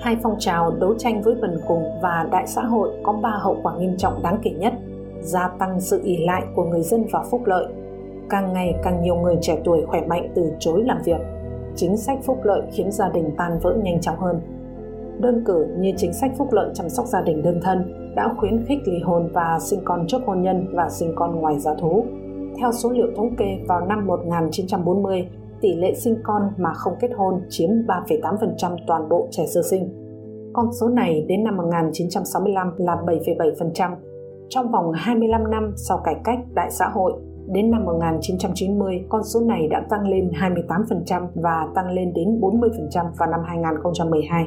Hai 0.00 0.16
phong 0.22 0.36
trào 0.38 0.70
đấu 0.70 0.94
tranh 0.98 1.22
với 1.22 1.34
bần 1.34 1.60
cùng 1.68 1.84
và 2.02 2.28
đại 2.30 2.46
xã 2.46 2.62
hội 2.62 2.90
có 3.02 3.12
ba 3.12 3.30
hậu 3.30 3.56
quả 3.62 3.76
nghiêm 3.78 3.96
trọng 3.96 4.22
đáng 4.22 4.38
kể 4.42 4.50
nhất– 4.50 4.72
gia 5.22 5.48
tăng 5.48 5.80
sự 5.80 6.00
ỷ 6.04 6.16
lại 6.16 6.42
của 6.54 6.64
người 6.64 6.82
dân 6.82 7.04
vào 7.12 7.24
phúc 7.30 7.42
lợi. 7.44 7.66
Càng 8.30 8.52
ngày 8.52 8.74
càng 8.82 9.02
nhiều 9.02 9.16
người 9.16 9.36
trẻ 9.40 9.58
tuổi 9.64 9.86
khỏe 9.86 10.00
mạnh 10.06 10.32
từ 10.34 10.52
chối 10.58 10.82
làm 10.84 10.98
việc. 11.04 11.20
Chính 11.76 11.96
sách 11.96 12.18
phúc 12.22 12.38
lợi 12.42 12.62
khiến 12.72 12.90
gia 12.90 13.08
đình 13.08 13.30
tan 13.36 13.58
vỡ 13.62 13.74
nhanh 13.82 14.00
chóng 14.00 14.16
hơn. 14.18 14.40
Đơn 15.18 15.42
cử 15.44 15.66
như 15.78 15.92
chính 15.96 16.12
sách 16.12 16.32
phúc 16.38 16.48
lợi 16.52 16.70
chăm 16.74 16.88
sóc 16.88 17.06
gia 17.06 17.20
đình 17.20 17.42
đơn 17.42 17.60
thân 17.62 18.12
đã 18.16 18.34
khuyến 18.36 18.64
khích 18.64 18.78
ly 18.84 18.98
hôn 19.04 19.28
và 19.32 19.58
sinh 19.60 19.80
con 19.84 20.06
trước 20.06 20.18
hôn 20.26 20.42
nhân 20.42 20.66
và 20.72 20.88
sinh 20.88 21.12
con 21.14 21.40
ngoài 21.40 21.58
giá 21.58 21.74
thú. 21.74 22.04
Theo 22.60 22.72
số 22.72 22.90
liệu 22.90 23.06
thống 23.16 23.36
kê 23.36 23.58
vào 23.68 23.86
năm 23.86 24.06
1940, 24.06 25.28
tỷ 25.60 25.74
lệ 25.74 25.94
sinh 25.94 26.16
con 26.22 26.42
mà 26.58 26.72
không 26.74 26.94
kết 27.00 27.10
hôn 27.16 27.40
chiếm 27.48 27.70
3,8% 27.70 28.76
toàn 28.86 29.08
bộ 29.08 29.28
trẻ 29.30 29.46
sơ 29.46 29.60
sinh. 29.70 29.88
Con 30.52 30.72
số 30.72 30.88
này 30.88 31.24
đến 31.28 31.44
năm 31.44 31.56
1965 31.56 32.72
là 32.78 32.96
7,7%, 33.06 33.96
trong 34.48 34.70
vòng 34.70 34.92
25 34.94 35.50
năm 35.50 35.74
sau 35.76 35.98
cải 36.04 36.16
cách 36.24 36.38
đại 36.54 36.70
xã 36.70 36.88
hội, 36.88 37.12
đến 37.46 37.70
năm 37.70 37.84
1990, 37.84 39.04
con 39.08 39.24
số 39.24 39.40
này 39.40 39.68
đã 39.68 39.86
tăng 39.90 40.08
lên 40.08 40.30
28% 40.30 41.26
và 41.34 41.68
tăng 41.74 41.90
lên 41.90 42.12
đến 42.12 42.40
40% 42.40 43.04
vào 43.18 43.30
năm 43.30 43.40
2012. 43.46 44.44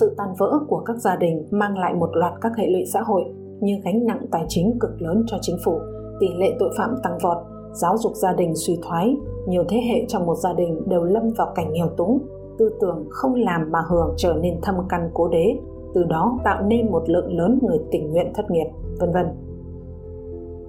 Sự 0.00 0.14
tan 0.18 0.28
vỡ 0.38 0.58
của 0.68 0.82
các 0.86 0.96
gia 0.96 1.16
đình 1.16 1.48
mang 1.50 1.78
lại 1.78 1.94
một 1.94 2.10
loạt 2.12 2.32
các 2.40 2.52
hệ 2.56 2.66
lụy 2.66 2.84
xã 2.92 3.00
hội 3.00 3.22
như 3.60 3.78
gánh 3.84 4.06
nặng 4.06 4.26
tài 4.30 4.44
chính 4.48 4.78
cực 4.80 5.02
lớn 5.02 5.24
cho 5.26 5.36
chính 5.40 5.56
phủ, 5.64 5.78
tỷ 6.20 6.26
lệ 6.36 6.56
tội 6.58 6.70
phạm 6.78 6.90
tăng 7.02 7.18
vọt, 7.22 7.36
giáo 7.72 7.98
dục 7.98 8.12
gia 8.14 8.32
đình 8.32 8.52
suy 8.54 8.78
thoái, 8.82 9.16
nhiều 9.48 9.64
thế 9.68 9.80
hệ 9.88 10.04
trong 10.08 10.26
một 10.26 10.34
gia 10.34 10.52
đình 10.52 10.88
đều 10.88 11.04
lâm 11.04 11.22
vào 11.38 11.52
cảnh 11.54 11.72
nghèo 11.72 11.88
túng, 11.96 12.18
tư 12.58 12.70
tưởng 12.80 13.06
không 13.10 13.34
làm 13.34 13.72
mà 13.72 13.78
hưởng 13.90 14.14
trở 14.16 14.34
nên 14.42 14.54
thâm 14.62 14.74
căn 14.88 15.10
cố 15.14 15.28
đế, 15.28 15.58
từ 15.94 16.04
đó 16.04 16.38
tạo 16.44 16.62
nên 16.62 16.92
một 16.92 17.02
lượng 17.06 17.38
lớn 17.38 17.58
người 17.62 17.78
tình 17.90 18.10
nguyện 18.10 18.32
thất 18.34 18.50
nghiệp 18.50 18.66
vân 19.00 19.12
vân. 19.12 19.26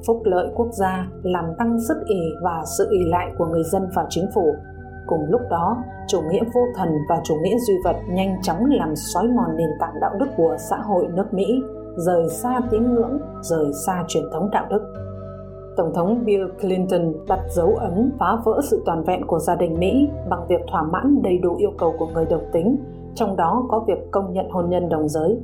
Phúc 0.08 0.22
lợi 0.24 0.52
quốc 0.56 0.68
gia 0.72 1.08
làm 1.24 1.46
tăng 1.58 1.80
sức 1.88 1.98
ỉ 2.06 2.22
và 2.44 2.64
sự 2.78 2.88
ỉ 2.92 3.00
lại 3.10 3.32
của 3.38 3.46
người 3.46 3.64
dân 3.64 3.90
vào 3.96 4.06
chính 4.10 4.26
phủ. 4.36 4.56
Cùng 5.08 5.26
lúc 5.30 5.42
đó, 5.50 5.78
chủ 6.08 6.22
nghĩa 6.22 6.44
vô 6.54 6.62
thần 6.76 6.90
và 7.10 7.22
chủ 7.24 7.36
nghĩa 7.44 7.58
duy 7.68 7.74
vật 7.84 7.96
nhanh 8.10 8.42
chóng 8.42 8.66
làm 8.66 8.96
xói 8.96 9.28
mòn 9.28 9.58
nền 9.58 9.70
tảng 9.80 10.00
đạo 10.02 10.12
đức 10.20 10.26
của 10.38 10.56
xã 10.70 10.78
hội 10.78 11.08
nước 11.14 11.34
Mỹ, 11.34 11.62
rời 11.96 12.30
xa 12.30 12.60
tín 12.72 12.94
ngưỡng, 12.94 13.20
rời 13.42 13.74
xa 13.86 14.04
truyền 14.08 14.24
thống 14.34 14.50
đạo 14.52 14.66
đức. 14.70 14.82
Tổng 15.78 15.94
thống 15.94 16.26
Bill 16.26 16.44
Clinton 16.62 17.14
đặt 17.28 17.40
dấu 17.50 17.76
ấn 17.76 18.12
phá 18.20 18.38
vỡ 18.46 18.62
sự 18.64 18.84
toàn 18.86 19.04
vẹn 19.04 19.28
của 19.28 19.40
gia 19.40 19.56
đình 19.56 19.80
Mỹ 19.80 20.10
bằng 20.30 20.48
việc 20.50 20.62
thỏa 20.72 20.84
mãn 20.84 21.22
đầy 21.24 21.38
đủ 21.38 21.56
yêu 21.56 21.72
cầu 21.78 21.94
của 22.00 22.08
người 22.14 22.26
đồng 22.26 22.50
tính, 22.52 22.78
trong 23.16 23.36
đó 23.36 23.66
có 23.70 23.84
việc 23.88 24.12
công 24.12 24.34
nhận 24.34 24.50
hôn 24.50 24.70
nhân 24.70 24.90
đồng 24.90 25.10
giới 25.10 25.38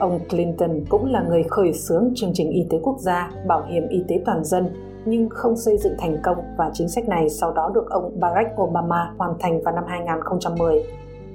Ông 0.00 0.18
Clinton 0.30 0.70
cũng 0.88 1.06
là 1.06 1.22
người 1.28 1.42
khởi 1.42 1.72
xướng 1.72 2.12
chương 2.14 2.30
trình 2.34 2.50
y 2.50 2.66
tế 2.70 2.78
quốc 2.82 2.98
gia, 2.98 3.30
bảo 3.46 3.62
hiểm 3.68 3.88
y 3.88 4.04
tế 4.08 4.22
toàn 4.24 4.44
dân, 4.44 4.68
nhưng 5.04 5.28
không 5.28 5.56
xây 5.56 5.78
dựng 5.78 5.92
thành 5.98 6.16
công 6.22 6.36
và 6.58 6.70
chính 6.72 6.88
sách 6.88 7.08
này 7.08 7.28
sau 7.28 7.52
đó 7.52 7.70
được 7.74 7.90
ông 7.90 8.20
Barack 8.20 8.60
Obama 8.60 9.14
hoàn 9.18 9.34
thành 9.38 9.62
vào 9.62 9.74
năm 9.74 9.84
2010. 9.88 10.82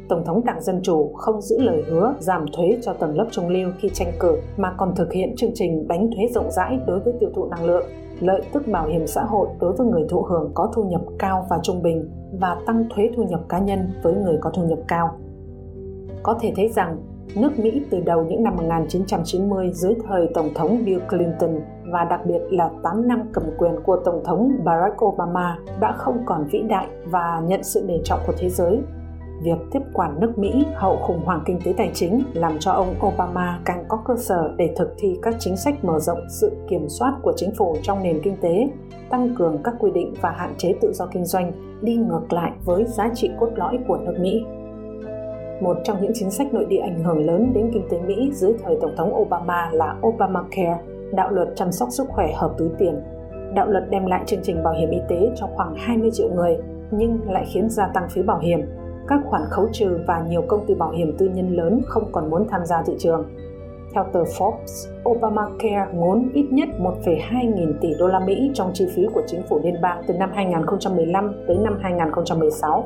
Tổng 0.09 0.23
thống 0.25 0.45
Đảng 0.45 0.61
Dân 0.61 0.79
Chủ 0.83 1.11
không 1.13 1.41
giữ 1.41 1.59
lời 1.59 1.83
hứa 1.89 2.13
giảm 2.19 2.45
thuế 2.53 2.77
cho 2.81 2.93
tầng 2.93 3.17
lớp 3.17 3.27
trung 3.31 3.49
lưu 3.49 3.69
khi 3.79 3.89
tranh 3.93 4.11
cử 4.19 4.37
mà 4.57 4.73
còn 4.77 4.95
thực 4.95 5.13
hiện 5.13 5.35
chương 5.37 5.51
trình 5.53 5.87
đánh 5.87 6.09
thuế 6.15 6.27
rộng 6.33 6.51
rãi 6.51 6.79
đối 6.87 6.99
với 6.99 7.13
tiêu 7.19 7.29
thụ 7.35 7.45
năng 7.45 7.65
lượng, 7.65 7.85
lợi 8.19 8.41
tức 8.53 8.67
bảo 8.67 8.87
hiểm 8.87 9.07
xã 9.07 9.23
hội 9.23 9.47
đối 9.59 9.73
với 9.73 9.87
người 9.87 10.05
thụ 10.09 10.21
hưởng 10.21 10.51
có 10.53 10.71
thu 10.75 10.83
nhập 10.83 11.01
cao 11.19 11.45
và 11.49 11.59
trung 11.63 11.83
bình 11.83 12.09
và 12.39 12.57
tăng 12.65 12.85
thuế 12.95 13.09
thu 13.15 13.23
nhập 13.23 13.41
cá 13.49 13.59
nhân 13.59 13.79
với 14.03 14.13
người 14.13 14.37
có 14.41 14.49
thu 14.49 14.63
nhập 14.63 14.79
cao. 14.87 15.09
Có 16.23 16.37
thể 16.41 16.53
thấy 16.55 16.67
rằng 16.67 16.97
nước 17.35 17.59
Mỹ 17.59 17.81
từ 17.89 17.99
đầu 17.99 18.25
những 18.29 18.43
năm 18.43 18.55
1990 18.55 19.71
dưới 19.73 19.93
thời 20.07 20.29
Tổng 20.33 20.53
thống 20.55 20.85
Bill 20.85 21.01
Clinton 21.09 21.59
và 21.91 22.05
đặc 22.09 22.25
biệt 22.25 22.39
là 22.49 22.69
8 22.83 23.07
năm 23.07 23.21
cầm 23.33 23.43
quyền 23.57 23.75
của 23.83 24.01
Tổng 24.05 24.23
thống 24.25 24.51
Barack 24.63 25.05
Obama 25.05 25.57
đã 25.79 25.91
không 25.97 26.17
còn 26.25 26.47
vĩ 26.51 26.61
đại 26.69 26.87
và 27.05 27.41
nhận 27.47 27.63
sự 27.63 27.83
nể 27.87 27.97
trọng 28.03 28.19
của 28.27 28.33
thế 28.37 28.49
giới. 28.49 28.79
Việc 29.43 29.57
tiếp 29.71 29.79
quản 29.93 30.19
nước 30.19 30.37
Mỹ 30.37 30.65
hậu 30.75 30.97
khủng 30.97 31.21
hoảng 31.25 31.41
kinh 31.45 31.59
tế 31.65 31.73
tài 31.77 31.91
chính 31.93 32.23
làm 32.33 32.59
cho 32.59 32.71
ông 32.71 32.95
Obama 33.07 33.59
càng 33.65 33.85
có 33.87 33.97
cơ 34.05 34.15
sở 34.17 34.53
để 34.57 34.73
thực 34.77 34.93
thi 34.97 35.19
các 35.21 35.35
chính 35.39 35.57
sách 35.57 35.85
mở 35.85 35.99
rộng 35.99 36.19
sự 36.29 36.51
kiểm 36.69 36.89
soát 36.89 37.13
của 37.23 37.33
chính 37.35 37.55
phủ 37.55 37.75
trong 37.81 38.03
nền 38.03 38.21
kinh 38.23 38.37
tế, 38.41 38.69
tăng 39.09 39.35
cường 39.37 39.57
các 39.63 39.73
quy 39.79 39.91
định 39.91 40.13
và 40.21 40.29
hạn 40.29 40.53
chế 40.57 40.73
tự 40.81 40.93
do 40.93 41.05
kinh 41.05 41.25
doanh 41.25 41.51
đi 41.81 41.95
ngược 41.95 42.33
lại 42.33 42.51
với 42.65 42.83
giá 42.83 43.09
trị 43.15 43.29
cốt 43.39 43.49
lõi 43.55 43.79
của 43.87 43.97
nước 43.97 44.13
Mỹ. 44.19 44.43
Một 45.61 45.77
trong 45.83 45.97
những 46.01 46.11
chính 46.13 46.31
sách 46.31 46.53
nội 46.53 46.65
địa 46.65 46.79
ảnh 46.79 47.03
hưởng 47.03 47.25
lớn 47.25 47.51
đến 47.53 47.69
kinh 47.73 47.87
tế 47.89 47.99
Mỹ 48.07 48.31
dưới 48.33 48.53
thời 48.63 48.77
Tổng 48.81 48.95
thống 48.97 49.15
Obama 49.15 49.69
là 49.73 49.95
Obamacare, 50.07 50.77
đạo 51.13 51.31
luật 51.31 51.47
chăm 51.55 51.71
sóc 51.71 51.89
sức 51.91 52.07
khỏe 52.09 52.33
hợp 52.35 52.53
túi 52.57 52.69
tiền. 52.77 53.01
Đạo 53.53 53.67
luật 53.67 53.83
đem 53.89 54.05
lại 54.05 54.23
chương 54.25 54.39
trình 54.43 54.63
bảo 54.63 54.73
hiểm 54.73 54.89
y 54.89 54.99
tế 55.09 55.31
cho 55.35 55.47
khoảng 55.55 55.75
20 55.77 56.09
triệu 56.13 56.29
người, 56.35 56.57
nhưng 56.91 57.31
lại 57.31 57.45
khiến 57.53 57.69
gia 57.69 57.87
tăng 57.87 58.09
phí 58.09 58.23
bảo 58.23 58.39
hiểm. 58.39 58.61
Các 59.07 59.19
khoản 59.25 59.41
khấu 59.49 59.67
trừ 59.71 59.99
và 60.07 60.25
nhiều 60.29 60.41
công 60.47 60.65
ty 60.65 60.75
bảo 60.75 60.91
hiểm 60.91 61.15
tư 61.17 61.29
nhân 61.29 61.55
lớn 61.55 61.81
không 61.85 62.11
còn 62.11 62.29
muốn 62.29 62.47
tham 62.49 62.65
gia 62.65 62.83
thị 62.83 62.93
trường. 62.99 63.25
Theo 63.93 64.05
tờ 64.13 64.23
Forbes, 64.23 64.89
Obamacare 65.09 65.85
ngốn 65.93 66.29
ít 66.33 66.45
nhất 66.51 66.69
1,2 66.79 67.55
nghìn 67.55 67.77
tỷ 67.81 67.93
đô 67.99 68.07
la 68.07 68.19
Mỹ 68.19 68.51
trong 68.53 68.71
chi 68.73 68.87
phí 68.95 69.05
của 69.13 69.21
chính 69.27 69.41
phủ 69.49 69.59
liên 69.63 69.81
bang 69.81 70.03
từ 70.07 70.13
năm 70.13 70.31
2015 70.33 71.43
tới 71.47 71.57
năm 71.57 71.79
2016 71.81 72.83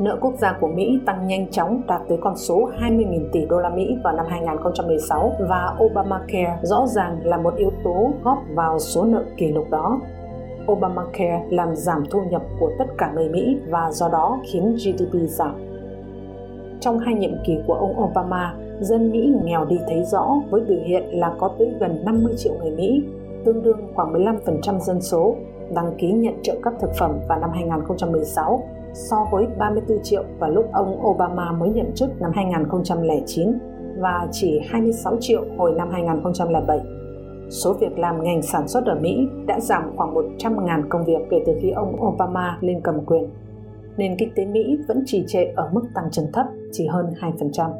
nợ 0.00 0.18
quốc 0.20 0.34
gia 0.38 0.52
của 0.60 0.68
Mỹ 0.68 1.00
tăng 1.06 1.26
nhanh 1.26 1.50
chóng 1.50 1.82
đạt 1.86 2.00
tới 2.08 2.18
con 2.20 2.36
số 2.36 2.70
20.000 2.80 3.28
tỷ 3.32 3.46
đô 3.46 3.60
la 3.60 3.68
Mỹ 3.68 3.96
vào 4.04 4.12
năm 4.12 4.26
2016 4.28 5.32
và 5.48 5.76
Obamacare 5.84 6.58
rõ 6.62 6.86
ràng 6.86 7.20
là 7.24 7.36
một 7.36 7.56
yếu 7.56 7.70
tố 7.84 8.12
góp 8.24 8.38
vào 8.54 8.78
số 8.78 9.04
nợ 9.04 9.24
kỷ 9.36 9.52
lục 9.52 9.70
đó. 9.70 10.00
Obamacare 10.72 11.44
làm 11.50 11.76
giảm 11.76 12.04
thu 12.10 12.20
nhập 12.30 12.42
của 12.60 12.70
tất 12.78 12.84
cả 12.98 13.12
người 13.14 13.28
Mỹ 13.28 13.56
và 13.68 13.90
do 13.92 14.08
đó 14.08 14.40
khiến 14.52 14.76
GDP 14.76 15.14
giảm. 15.28 15.54
Trong 16.80 16.98
hai 16.98 17.14
nhiệm 17.14 17.32
kỳ 17.46 17.58
của 17.66 17.74
ông 17.74 18.04
Obama, 18.04 18.54
dân 18.80 19.10
Mỹ 19.10 19.34
nghèo 19.44 19.64
đi 19.64 19.78
thấy 19.88 20.04
rõ 20.04 20.34
với 20.50 20.60
biểu 20.60 20.80
hiện 20.84 21.04
là 21.10 21.34
có 21.38 21.50
tới 21.58 21.74
gần 21.80 22.02
50 22.04 22.34
triệu 22.36 22.52
người 22.60 22.70
Mỹ, 22.70 23.02
tương 23.44 23.62
đương 23.62 23.78
khoảng 23.94 24.12
15% 24.12 24.78
dân 24.78 25.00
số, 25.00 25.34
đăng 25.74 25.92
ký 25.98 26.12
nhận 26.12 26.34
trợ 26.42 26.54
cấp 26.62 26.72
thực 26.80 26.90
phẩm 26.98 27.18
vào 27.28 27.40
năm 27.40 27.50
2016 27.54 28.62
so 28.94 29.26
với 29.32 29.46
34 29.58 29.98
triệu 30.02 30.24
vào 30.38 30.50
lúc 30.50 30.66
ông 30.72 31.06
Obama 31.06 31.52
mới 31.52 31.70
nhậm 31.70 31.92
chức 31.94 32.20
năm 32.20 32.30
2009 32.34 33.58
và 33.98 34.28
chỉ 34.30 34.60
26 34.68 35.16
triệu 35.20 35.44
hồi 35.58 35.74
năm 35.76 35.88
2007. 35.90 36.80
Số 37.50 37.72
việc 37.72 37.98
làm 37.98 38.22
ngành 38.22 38.42
sản 38.42 38.68
xuất 38.68 38.86
ở 38.86 38.98
Mỹ 39.00 39.28
đã 39.46 39.60
giảm 39.60 39.96
khoảng 39.96 40.14
100.000 40.14 40.88
công 40.88 41.04
việc 41.04 41.20
kể 41.30 41.36
từ 41.46 41.52
khi 41.60 41.70
ông 41.70 42.04
Obama 42.06 42.58
lên 42.60 42.80
cầm 42.84 43.04
quyền. 43.06 43.30
Nền 43.96 44.16
kinh 44.18 44.32
tế 44.36 44.46
Mỹ 44.46 44.78
vẫn 44.88 45.02
trì 45.06 45.24
trệ 45.26 45.44
ở 45.44 45.70
mức 45.72 45.82
tăng 45.94 46.10
trưởng 46.10 46.32
thấp, 46.32 46.46
chỉ 46.72 46.86
hơn 46.86 47.06
2%. 47.20 47.70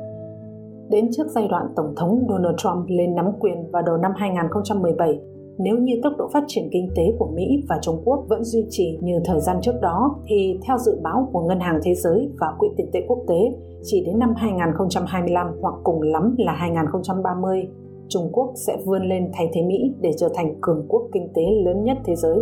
Đến 0.91 1.09
trước 1.13 1.27
giai 1.27 1.49
đoạn 1.49 1.67
Tổng 1.77 1.95
thống 1.97 2.27
Donald 2.29 2.57
Trump 2.57 2.85
lên 2.89 3.15
nắm 3.15 3.33
quyền 3.41 3.71
vào 3.71 3.83
đầu 3.83 3.97
năm 3.97 4.13
2017, 4.17 5.21
nếu 5.59 5.79
như 5.79 5.93
tốc 6.03 6.13
độ 6.19 6.29
phát 6.33 6.45
triển 6.47 6.69
kinh 6.73 6.89
tế 6.97 7.03
của 7.19 7.29
Mỹ 7.35 7.63
và 7.69 7.79
Trung 7.83 8.03
Quốc 8.05 8.25
vẫn 8.29 8.45
duy 8.45 8.67
trì 8.71 8.99
như 9.03 9.21
thời 9.25 9.41
gian 9.41 9.57
trước 9.63 9.81
đó 9.83 10.17
thì 10.27 10.59
theo 10.67 10.79
dự 10.79 11.01
báo 11.03 11.29
của 11.33 11.41
Ngân 11.41 11.61
hàng 11.61 11.81
Thế 11.83 11.95
giới 11.95 12.31
và 12.41 12.47
Quỹ 12.59 12.69
tiền 12.77 12.91
tệ 12.93 13.01
quốc 13.09 13.19
tế, 13.29 13.59
chỉ 13.83 14.05
đến 14.07 14.19
năm 14.19 14.35
2025 14.37 15.47
hoặc 15.61 15.75
cùng 15.85 16.03
lắm 16.03 16.35
là 16.39 16.53
2030, 16.53 17.69
Trung 18.09 18.29
Quốc 18.33 18.53
sẽ 18.55 18.77
vươn 18.85 19.03
lên 19.03 19.31
thay 19.33 19.51
thế 19.53 19.63
Mỹ 19.63 19.95
để 20.01 20.11
trở 20.17 20.29
thành 20.35 20.55
cường 20.61 20.87
quốc 20.89 21.03
kinh 21.13 21.29
tế 21.35 21.43
lớn 21.65 21.85
nhất 21.85 21.99
thế 22.05 22.17
giới. 22.17 22.37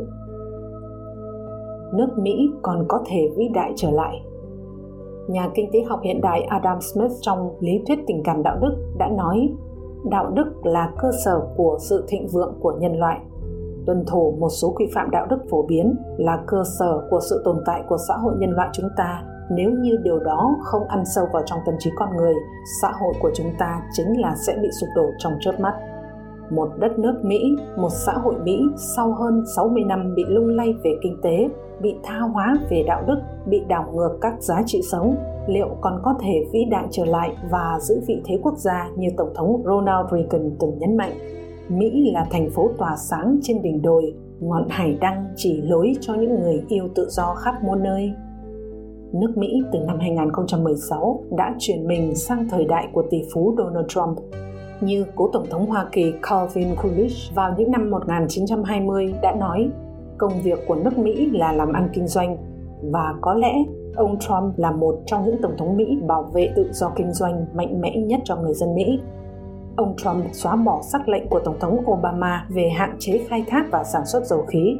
Nước 1.94 2.08
Mỹ 2.22 2.48
còn 2.62 2.84
có 2.88 3.04
thể 3.06 3.28
vĩ 3.36 3.44
đại 3.54 3.72
trở 3.76 3.90
lại. 3.90 4.16
Nhà 5.28 5.50
kinh 5.54 5.70
tế 5.72 5.82
học 5.88 6.00
hiện 6.02 6.20
đại 6.20 6.42
Adam 6.42 6.80
Smith 6.80 7.12
trong 7.20 7.50
Lý 7.60 7.72
thuyết 7.86 7.98
tình 8.06 8.22
cảm 8.24 8.42
đạo 8.42 8.58
đức 8.60 8.94
đã 8.98 9.08
nói 9.08 9.48
đạo 10.10 10.30
đức 10.30 10.66
là 10.66 10.92
cơ 10.98 11.10
sở 11.24 11.40
của 11.56 11.78
sự 11.80 12.04
thịnh 12.08 12.28
vượng 12.32 12.58
của 12.60 12.72
nhân 12.80 12.98
loại. 12.98 13.20
Tuân 13.86 14.04
thủ 14.06 14.36
một 14.40 14.48
số 14.48 14.72
quy 14.76 14.86
phạm 14.94 15.10
đạo 15.10 15.26
đức 15.30 15.38
phổ 15.50 15.62
biến 15.62 15.96
là 16.18 16.42
cơ 16.46 16.62
sở 16.78 17.00
của 17.10 17.20
sự 17.30 17.42
tồn 17.44 17.56
tại 17.66 17.82
của 17.88 17.96
xã 18.08 18.14
hội 18.16 18.34
nhân 18.38 18.50
loại 18.50 18.68
chúng 18.72 18.88
ta. 18.96 19.22
Nếu 19.50 19.70
như 19.70 19.96
điều 20.02 20.18
đó 20.18 20.56
không 20.62 20.88
ăn 20.88 21.04
sâu 21.04 21.26
vào 21.32 21.42
trong 21.46 21.58
tâm 21.66 21.74
trí 21.78 21.90
con 21.96 22.16
người, 22.16 22.34
xã 22.82 22.92
hội 23.00 23.14
của 23.20 23.30
chúng 23.34 23.50
ta 23.58 23.82
chính 23.92 24.20
là 24.20 24.34
sẽ 24.46 24.58
bị 24.62 24.68
sụp 24.80 24.88
đổ 24.96 25.06
trong 25.18 25.32
chớp 25.40 25.60
mắt 25.60 25.74
một 26.50 26.68
đất 26.78 26.98
nước 26.98 27.14
Mỹ, 27.22 27.56
một 27.76 27.88
xã 27.90 28.12
hội 28.12 28.34
Mỹ 28.44 28.60
sau 28.76 29.12
hơn 29.12 29.44
60 29.56 29.82
năm 29.86 30.14
bị 30.14 30.24
lung 30.28 30.48
lay 30.48 30.74
về 30.84 30.90
kinh 31.02 31.16
tế, 31.22 31.48
bị 31.82 31.94
tha 32.02 32.18
hóa 32.18 32.58
về 32.70 32.84
đạo 32.86 33.04
đức, 33.06 33.18
bị 33.46 33.60
đảo 33.68 33.92
ngược 33.94 34.18
các 34.20 34.42
giá 34.42 34.62
trị 34.66 34.80
sống, 34.90 35.16
liệu 35.48 35.68
còn 35.80 36.00
có 36.04 36.14
thể 36.20 36.44
vĩ 36.52 36.60
đại 36.70 36.86
trở 36.90 37.04
lại 37.04 37.36
và 37.50 37.78
giữ 37.80 38.00
vị 38.06 38.22
thế 38.24 38.38
quốc 38.42 38.58
gia 38.58 38.90
như 38.96 39.08
Tổng 39.16 39.32
thống 39.34 39.62
Ronald 39.64 40.06
Reagan 40.12 40.50
từng 40.60 40.78
nhấn 40.78 40.96
mạnh. 40.96 41.12
Mỹ 41.68 42.10
là 42.12 42.26
thành 42.30 42.50
phố 42.50 42.70
tỏa 42.78 42.96
sáng 42.96 43.38
trên 43.42 43.62
đỉnh 43.62 43.82
đồi, 43.82 44.14
ngọn 44.40 44.66
hải 44.68 44.98
đăng 45.00 45.26
chỉ 45.36 45.62
lối 45.62 45.92
cho 46.00 46.14
những 46.14 46.40
người 46.40 46.64
yêu 46.68 46.88
tự 46.94 47.06
do 47.10 47.34
khắp 47.34 47.54
muôn 47.64 47.82
nơi. 47.82 48.12
Nước 49.12 49.32
Mỹ 49.36 49.62
từ 49.72 49.78
năm 49.78 49.98
2016 50.00 51.22
đã 51.36 51.54
chuyển 51.58 51.86
mình 51.86 52.14
sang 52.14 52.48
thời 52.50 52.64
đại 52.64 52.88
của 52.92 53.02
tỷ 53.10 53.18
phú 53.34 53.54
Donald 53.58 53.86
Trump. 53.88 54.18
Như 54.80 55.04
cố 55.14 55.28
Tổng 55.32 55.46
thống 55.50 55.66
Hoa 55.66 55.86
Kỳ 55.92 56.12
Calvin 56.22 56.74
Coolidge 56.82 57.34
vào 57.34 57.54
những 57.58 57.70
năm 57.70 57.90
1920 57.90 59.14
đã 59.22 59.34
nói, 59.34 59.70
công 60.18 60.32
việc 60.42 60.58
của 60.66 60.74
nước 60.74 60.98
Mỹ 60.98 61.30
là 61.32 61.52
làm 61.52 61.72
ăn 61.72 61.88
kinh 61.92 62.06
doanh 62.06 62.36
và 62.82 63.14
có 63.20 63.34
lẽ 63.34 63.54
ông 63.96 64.18
Trump 64.18 64.58
là 64.58 64.70
một 64.70 65.00
trong 65.06 65.24
những 65.24 65.42
tổng 65.42 65.56
thống 65.58 65.76
Mỹ 65.76 65.98
bảo 66.06 66.22
vệ 66.22 66.52
tự 66.56 66.68
do 66.72 66.90
kinh 66.96 67.12
doanh 67.12 67.46
mạnh 67.54 67.80
mẽ 67.80 67.96
nhất 67.96 68.20
cho 68.24 68.36
người 68.36 68.54
dân 68.54 68.74
Mỹ. 68.74 69.00
Ông 69.76 69.94
Trump 69.96 70.24
xóa 70.32 70.56
bỏ 70.56 70.80
sắc 70.82 71.08
lệnh 71.08 71.28
của 71.28 71.40
Tổng 71.44 71.58
thống 71.60 71.82
Obama 71.90 72.46
về 72.48 72.68
hạn 72.68 72.96
chế 72.98 73.20
khai 73.28 73.44
thác 73.48 73.64
và 73.70 73.84
sản 73.84 74.06
xuất 74.06 74.26
dầu 74.26 74.44
khí. 74.48 74.76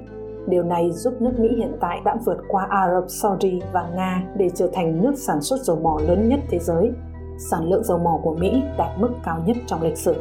Điều 0.48 0.62
này 0.62 0.90
giúp 0.92 1.14
nước 1.20 1.32
Mỹ 1.38 1.48
hiện 1.56 1.76
tại 1.80 2.00
đã 2.04 2.16
vượt 2.26 2.38
qua 2.48 2.66
Ả 2.70 2.90
Rập 2.94 3.04
Saudi 3.08 3.60
và 3.72 3.88
Nga 3.94 4.24
để 4.36 4.50
trở 4.54 4.70
thành 4.72 5.02
nước 5.02 5.12
sản 5.16 5.40
xuất 5.40 5.60
dầu 5.60 5.76
mỏ 5.82 6.00
lớn 6.08 6.28
nhất 6.28 6.40
thế 6.50 6.58
giới. 6.58 6.90
Sản 7.38 7.68
lượng 7.68 7.84
dầu 7.84 7.98
mỏ 7.98 8.20
của 8.22 8.34
Mỹ 8.34 8.62
đạt 8.78 8.98
mức 8.98 9.10
cao 9.24 9.42
nhất 9.46 9.56
trong 9.66 9.82
lịch 9.82 9.98
sử 9.98 10.14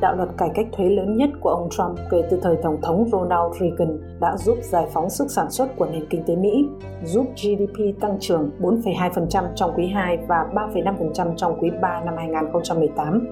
đạo 0.00 0.16
luật 0.16 0.28
cải 0.38 0.48
cách 0.54 0.66
thuế 0.72 0.86
lớn 0.88 1.16
nhất 1.16 1.30
của 1.40 1.50
ông 1.50 1.68
Trump 1.70 1.98
kể 2.10 2.22
từ 2.30 2.40
thời 2.42 2.56
Tổng 2.62 2.80
thống 2.82 3.08
Ronald 3.12 3.52
Reagan 3.60 4.18
đã 4.20 4.36
giúp 4.36 4.58
giải 4.62 4.86
phóng 4.92 5.10
sức 5.10 5.30
sản 5.30 5.50
xuất 5.50 5.76
của 5.76 5.86
nền 5.86 6.06
kinh 6.10 6.22
tế 6.26 6.36
Mỹ, 6.36 6.68
giúp 7.04 7.26
GDP 7.36 8.00
tăng 8.00 8.16
trưởng 8.20 8.50
4,2% 8.60 9.44
trong 9.54 9.72
quý 9.76 9.86
2 9.86 10.18
và 10.28 10.46
3,5% 10.54 11.34
trong 11.36 11.58
quý 11.60 11.70
3 11.82 12.00
năm 12.04 12.14
2018. 12.16 13.28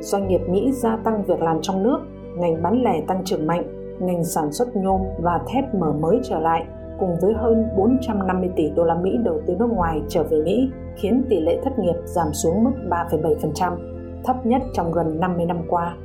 Doanh 0.00 0.28
nghiệp 0.28 0.40
Mỹ 0.48 0.72
gia 0.72 0.96
tăng 0.96 1.24
việc 1.24 1.40
làm 1.40 1.58
trong 1.62 1.82
nước, 1.82 1.98
ngành 2.36 2.62
bán 2.62 2.82
lẻ 2.82 3.00
tăng 3.06 3.24
trưởng 3.24 3.46
mạnh, 3.46 3.96
ngành 4.00 4.24
sản 4.24 4.52
xuất 4.52 4.76
nhôm 4.76 5.00
và 5.22 5.40
thép 5.48 5.74
mở 5.74 5.92
mới 5.92 6.20
trở 6.24 6.38
lại, 6.40 6.64
cùng 6.98 7.16
với 7.20 7.34
hơn 7.34 7.68
450 7.76 8.50
tỷ 8.56 8.70
đô 8.76 8.84
la 8.84 8.94
Mỹ 8.94 9.18
đầu 9.24 9.40
tư 9.46 9.54
nước 9.58 9.70
ngoài 9.70 10.02
trở 10.08 10.22
về 10.22 10.42
Mỹ, 10.44 10.70
khiến 10.96 11.24
tỷ 11.28 11.40
lệ 11.40 11.60
thất 11.64 11.78
nghiệp 11.78 11.96
giảm 12.04 12.32
xuống 12.32 12.64
mức 12.64 12.72
3,7%, 12.88 13.76
thấp 14.24 14.46
nhất 14.46 14.62
trong 14.74 14.92
gần 14.92 15.20
50 15.20 15.46
năm 15.46 15.58
qua 15.68 15.96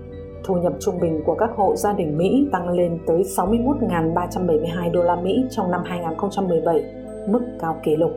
thu 0.49 0.55
nhập 0.55 0.73
trung 0.79 0.99
bình 0.99 1.21
của 1.25 1.35
các 1.35 1.49
hộ 1.55 1.75
gia 1.75 1.93
đình 1.93 2.17
Mỹ 2.17 2.47
tăng 2.51 2.69
lên 2.69 2.99
tới 3.07 3.23
61.372 3.23 4.91
đô 4.91 5.03
la 5.03 5.15
Mỹ 5.15 5.45
trong 5.49 5.71
năm 5.71 5.81
2017, 5.85 6.83
mức 7.27 7.41
cao 7.59 7.75
kỷ 7.83 7.95
lục. 7.95 8.11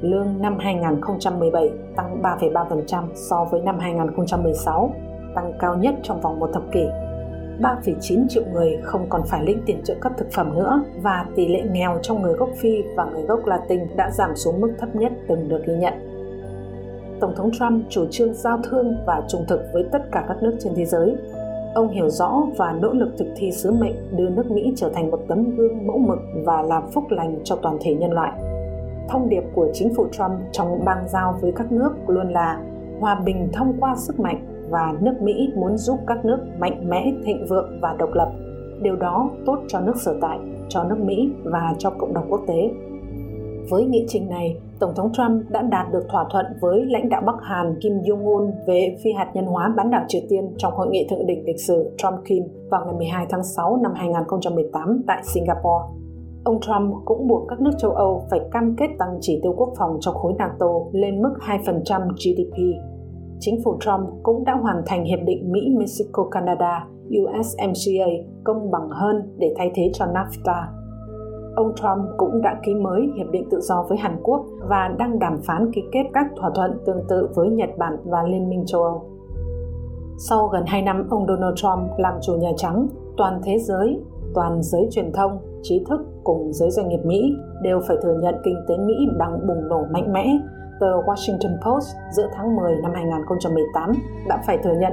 Lương 0.00 0.26
năm 0.40 0.58
2017 0.58 1.70
tăng 1.96 2.22
3,3% 2.22 3.04
so 3.14 3.44
với 3.50 3.60
năm 3.60 3.78
2016, 3.78 4.90
tăng 5.34 5.52
cao 5.58 5.76
nhất 5.76 5.94
trong 6.02 6.20
vòng 6.20 6.38
một 6.38 6.50
thập 6.52 6.62
kỷ. 6.72 6.86
3,9 7.60 8.28
triệu 8.28 8.42
người 8.52 8.78
không 8.82 9.06
còn 9.08 9.22
phải 9.26 9.44
lĩnh 9.44 9.62
tiền 9.66 9.82
trợ 9.84 9.94
cấp 10.00 10.12
thực 10.18 10.32
phẩm 10.32 10.54
nữa 10.54 10.84
và 11.02 11.26
tỷ 11.36 11.48
lệ 11.48 11.62
nghèo 11.72 11.98
trong 12.02 12.22
người 12.22 12.34
gốc 12.34 12.50
Phi 12.56 12.82
và 12.96 13.04
người 13.04 13.22
gốc 13.22 13.46
Latin 13.46 13.80
đã 13.96 14.10
giảm 14.10 14.36
xuống 14.36 14.60
mức 14.60 14.72
thấp 14.78 14.96
nhất 14.96 15.12
từng 15.28 15.48
được 15.48 15.62
ghi 15.66 15.74
nhận. 15.74 15.94
Tổng 17.20 17.34
thống 17.36 17.50
Trump 17.58 17.84
chủ 17.90 18.06
trương 18.10 18.34
giao 18.34 18.60
thương 18.70 18.96
và 19.06 19.22
trung 19.28 19.44
thực 19.48 19.60
với 19.72 19.84
tất 19.92 20.02
cả 20.12 20.24
các 20.28 20.42
nước 20.42 20.56
trên 20.60 20.72
thế 20.76 20.84
giới, 20.84 21.16
Ông 21.76 21.88
hiểu 21.88 22.08
rõ 22.10 22.42
và 22.56 22.72
nỗ 22.72 22.92
lực 22.92 23.12
thực 23.18 23.26
thi 23.36 23.52
sứ 23.52 23.72
mệnh 23.72 24.16
đưa 24.16 24.28
nước 24.28 24.50
Mỹ 24.50 24.72
trở 24.76 24.90
thành 24.94 25.10
một 25.10 25.20
tấm 25.28 25.56
gương 25.56 25.86
mẫu 25.86 25.98
mực 25.98 26.18
và 26.44 26.62
làm 26.62 26.90
phúc 26.90 27.04
lành 27.10 27.38
cho 27.44 27.56
toàn 27.56 27.78
thể 27.80 27.94
nhân 27.94 28.12
loại. 28.12 28.32
Thông 29.08 29.28
điệp 29.28 29.42
của 29.54 29.68
chính 29.72 29.94
phủ 29.94 30.06
Trump 30.12 30.32
trong 30.52 30.84
bang 30.84 31.08
giao 31.08 31.38
với 31.40 31.52
các 31.52 31.72
nước 31.72 31.92
luôn 32.06 32.32
là 32.32 32.60
hòa 33.00 33.14
bình 33.14 33.48
thông 33.52 33.76
qua 33.80 33.94
sức 33.96 34.20
mạnh 34.20 34.55
và 34.70 34.94
nước 35.00 35.14
Mỹ 35.20 35.52
muốn 35.56 35.76
giúp 35.76 35.98
các 36.06 36.24
nước 36.24 36.38
mạnh 36.58 36.88
mẽ, 36.88 37.12
thịnh 37.24 37.46
vượng 37.48 37.78
và 37.82 37.96
độc 37.98 38.10
lập. 38.14 38.32
Điều 38.82 38.96
đó 38.96 39.30
tốt 39.46 39.58
cho 39.68 39.80
nước 39.80 39.96
sở 39.96 40.16
tại, 40.20 40.38
cho 40.68 40.84
nước 40.84 40.98
Mỹ 40.98 41.30
và 41.44 41.74
cho 41.78 41.90
cộng 41.90 42.14
đồng 42.14 42.26
quốc 42.30 42.40
tế. 42.46 42.70
Với 43.70 43.84
nghị 43.84 44.04
trình 44.08 44.28
này, 44.28 44.56
Tổng 44.78 44.94
thống 44.94 45.12
Trump 45.12 45.50
đã 45.50 45.62
đạt 45.62 45.86
được 45.92 46.08
thỏa 46.08 46.24
thuận 46.30 46.46
với 46.60 46.84
lãnh 46.86 47.08
đạo 47.08 47.22
Bắc 47.26 47.36
Hàn 47.42 47.78
Kim 47.82 47.92
Jong-un 47.92 48.50
về 48.66 48.96
phi 49.04 49.12
hạt 49.12 49.30
nhân 49.34 49.46
hóa 49.46 49.74
bán 49.76 49.90
đảo 49.90 50.04
Triều 50.08 50.22
Tiên 50.28 50.54
trong 50.58 50.74
hội 50.74 50.88
nghị 50.90 51.06
thượng 51.10 51.26
đỉnh 51.26 51.44
lịch 51.46 51.60
sử 51.60 51.90
Trump-Kim 51.98 52.42
vào 52.70 52.84
ngày 52.84 52.94
12 52.94 53.26
tháng 53.30 53.44
6 53.44 53.76
năm 53.82 53.92
2018 53.94 55.02
tại 55.06 55.22
Singapore. 55.24 55.84
Ông 56.44 56.60
Trump 56.60 56.94
cũng 57.04 57.28
buộc 57.28 57.48
các 57.48 57.60
nước 57.60 57.70
châu 57.78 57.90
Âu 57.90 58.22
phải 58.30 58.40
cam 58.52 58.76
kết 58.78 58.88
tăng 58.98 59.18
chỉ 59.20 59.40
tiêu 59.42 59.54
quốc 59.56 59.72
phòng 59.78 59.96
trong 60.00 60.14
khối 60.14 60.32
NATO 60.38 60.66
lên 60.92 61.22
mức 61.22 61.34
2% 61.40 62.08
GDP. 62.08 62.58
Chính 63.40 63.60
phủ 63.64 63.76
Trump 63.80 64.08
cũng 64.22 64.44
đã 64.44 64.54
hoàn 64.62 64.82
thành 64.86 65.04
hiệp 65.04 65.18
định 65.24 65.52
Mỹ-Mexico-Canada 65.52 66.80
USMCA 67.22 68.06
công 68.44 68.70
bằng 68.70 68.88
hơn 68.90 69.36
để 69.38 69.54
thay 69.56 69.70
thế 69.74 69.90
cho 69.94 70.06
NAFTA 70.06 70.76
ông 71.56 71.72
Trump 71.76 72.06
cũng 72.16 72.42
đã 72.42 72.60
ký 72.62 72.74
mới 72.74 73.12
hiệp 73.16 73.26
định 73.30 73.48
tự 73.50 73.60
do 73.60 73.86
với 73.88 73.98
Hàn 73.98 74.20
Quốc 74.22 74.46
và 74.68 74.94
đang 74.98 75.18
đàm 75.18 75.38
phán 75.46 75.72
ký 75.72 75.82
kết 75.92 76.04
các 76.14 76.26
thỏa 76.36 76.50
thuận 76.54 76.78
tương 76.86 77.00
tự 77.08 77.28
với 77.34 77.48
Nhật 77.48 77.70
Bản 77.78 77.96
và 78.04 78.22
Liên 78.22 78.48
minh 78.48 78.64
châu 78.66 78.82
Âu. 78.82 79.02
Sau 80.18 80.48
gần 80.48 80.62
2 80.66 80.82
năm 80.82 81.06
ông 81.10 81.26
Donald 81.26 81.54
Trump 81.56 81.98
làm 81.98 82.14
chủ 82.22 82.34
Nhà 82.34 82.50
Trắng, 82.56 82.88
toàn 83.16 83.40
thế 83.44 83.58
giới, 83.58 84.00
toàn 84.34 84.62
giới 84.62 84.88
truyền 84.90 85.12
thông, 85.12 85.38
trí 85.62 85.84
thức 85.88 86.00
cùng 86.24 86.52
giới 86.52 86.70
doanh 86.70 86.88
nghiệp 86.88 87.00
Mỹ 87.04 87.34
đều 87.62 87.80
phải 87.88 87.96
thừa 88.02 88.18
nhận 88.22 88.34
kinh 88.44 88.56
tế 88.68 88.76
Mỹ 88.78 88.94
đang 89.18 89.46
bùng 89.46 89.68
nổ 89.68 89.84
mạnh 89.92 90.12
mẽ. 90.12 90.38
Tờ 90.80 91.02
Washington 91.02 91.56
Post 91.60 91.96
giữa 92.10 92.28
tháng 92.34 92.56
10 92.56 92.76
năm 92.82 92.92
2018 92.94 93.92
đã 94.28 94.42
phải 94.46 94.58
thừa 94.58 94.74
nhận 94.80 94.92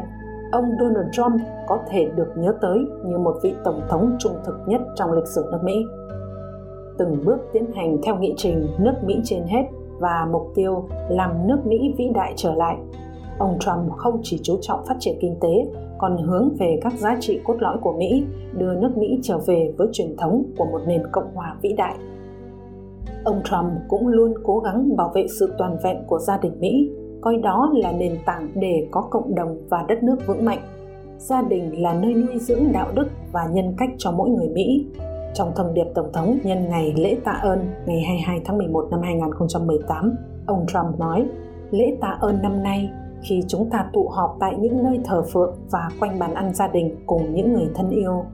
ông 0.51 0.65
Donald 0.79 1.07
Trump 1.11 1.41
có 1.67 1.79
thể 1.89 2.05
được 2.15 2.33
nhớ 2.35 2.53
tới 2.61 2.77
như 3.05 3.17
một 3.17 3.35
vị 3.43 3.55
tổng 3.63 3.81
thống 3.89 4.15
trung 4.19 4.35
thực 4.45 4.55
nhất 4.67 4.81
trong 4.95 5.11
lịch 5.11 5.27
sử 5.27 5.45
nước 5.51 5.59
Mỹ 5.63 5.85
từng 6.97 7.25
bước 7.25 7.37
tiến 7.53 7.65
hành 7.75 7.97
theo 8.03 8.15
nghị 8.15 8.33
trình 8.37 8.67
nước 8.79 8.93
Mỹ 9.03 9.21
trên 9.23 9.43
hết 9.47 9.63
và 9.99 10.27
mục 10.31 10.51
tiêu 10.55 10.87
làm 11.09 11.47
nước 11.47 11.57
Mỹ 11.65 11.93
vĩ 11.97 12.09
đại 12.13 12.33
trở 12.35 12.53
lại. 12.53 12.77
Ông 13.37 13.57
Trump 13.59 13.91
không 13.97 14.19
chỉ 14.23 14.39
chú 14.43 14.57
trọng 14.61 14.85
phát 14.85 14.95
triển 14.99 15.17
kinh 15.21 15.35
tế, 15.41 15.67
còn 15.97 16.17
hướng 16.17 16.49
về 16.59 16.79
các 16.81 16.93
giá 16.93 17.17
trị 17.19 17.39
cốt 17.43 17.55
lõi 17.59 17.77
của 17.81 17.93
Mỹ, 17.93 18.23
đưa 18.57 18.73
nước 18.75 18.97
Mỹ 18.97 19.19
trở 19.23 19.37
về 19.37 19.73
với 19.77 19.87
truyền 19.91 20.17
thống 20.17 20.43
của 20.57 20.65
một 20.65 20.81
nền 20.87 21.03
cộng 21.11 21.35
hòa 21.35 21.55
vĩ 21.61 21.73
đại. 21.73 21.95
Ông 23.23 23.41
Trump 23.43 23.71
cũng 23.87 24.07
luôn 24.07 24.33
cố 24.43 24.59
gắng 24.59 24.95
bảo 24.95 25.11
vệ 25.15 25.25
sự 25.39 25.53
toàn 25.57 25.77
vẹn 25.83 25.97
của 26.07 26.19
gia 26.19 26.37
đình 26.37 26.59
Mỹ, 26.59 26.89
coi 27.21 27.37
đó 27.37 27.71
là 27.73 27.91
nền 27.91 28.17
tảng 28.25 28.49
để 28.55 28.87
có 28.91 29.01
cộng 29.01 29.35
đồng 29.35 29.57
và 29.69 29.85
đất 29.87 30.03
nước 30.03 30.17
vững 30.27 30.45
mạnh. 30.45 30.59
Gia 31.17 31.41
đình 31.41 31.81
là 31.81 31.93
nơi 31.93 32.13
nuôi 32.13 32.39
dưỡng 32.39 32.71
đạo 32.73 32.87
đức 32.95 33.07
và 33.31 33.47
nhân 33.51 33.73
cách 33.77 33.89
cho 33.97 34.11
mỗi 34.11 34.29
người 34.29 34.49
Mỹ, 34.49 34.85
trong 35.33 35.51
thông 35.55 35.73
điệp 35.73 35.85
Tổng 35.95 36.11
thống 36.13 36.37
nhân 36.43 36.69
ngày 36.69 36.93
lễ 36.97 37.17
tạ 37.23 37.31
ơn 37.31 37.59
ngày 37.85 38.01
22 38.01 38.41
tháng 38.45 38.57
11 38.57 38.87
năm 38.91 39.01
2018, 39.01 40.15
ông 40.45 40.65
Trump 40.67 40.99
nói, 40.99 41.25
lễ 41.71 41.97
tạ 42.01 42.17
ơn 42.19 42.41
năm 42.41 42.63
nay 42.63 42.89
khi 43.21 43.43
chúng 43.47 43.69
ta 43.69 43.85
tụ 43.93 44.07
họp 44.07 44.37
tại 44.39 44.55
những 44.59 44.83
nơi 44.83 44.99
thờ 45.03 45.23
phượng 45.33 45.55
và 45.71 45.89
quanh 45.99 46.19
bàn 46.19 46.33
ăn 46.33 46.53
gia 46.53 46.67
đình 46.67 46.95
cùng 47.05 47.33
những 47.33 47.53
người 47.53 47.67
thân 47.75 47.89
yêu 47.89 48.25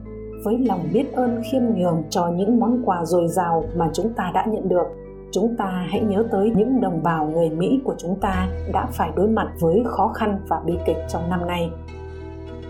với 0.44 0.58
lòng 0.58 0.88
biết 0.92 1.12
ơn 1.12 1.42
khiêm 1.50 1.62
nhường 1.76 2.02
cho 2.10 2.28
những 2.28 2.60
món 2.60 2.82
quà 2.84 3.04
dồi 3.04 3.28
dào 3.28 3.64
mà 3.76 3.90
chúng 3.92 4.12
ta 4.12 4.30
đã 4.34 4.44
nhận 4.46 4.68
được 4.68 4.86
chúng 5.32 5.56
ta 5.56 5.86
hãy 5.90 6.00
nhớ 6.00 6.24
tới 6.30 6.52
những 6.56 6.80
đồng 6.80 7.02
bào 7.02 7.26
người 7.26 7.50
Mỹ 7.50 7.80
của 7.84 7.94
chúng 7.98 8.16
ta 8.20 8.48
đã 8.72 8.88
phải 8.92 9.10
đối 9.16 9.28
mặt 9.28 9.48
với 9.60 9.82
khó 9.86 10.08
khăn 10.08 10.38
và 10.48 10.60
bi 10.66 10.74
kịch 10.86 10.96
trong 11.08 11.30
năm 11.30 11.46
nay. 11.46 11.70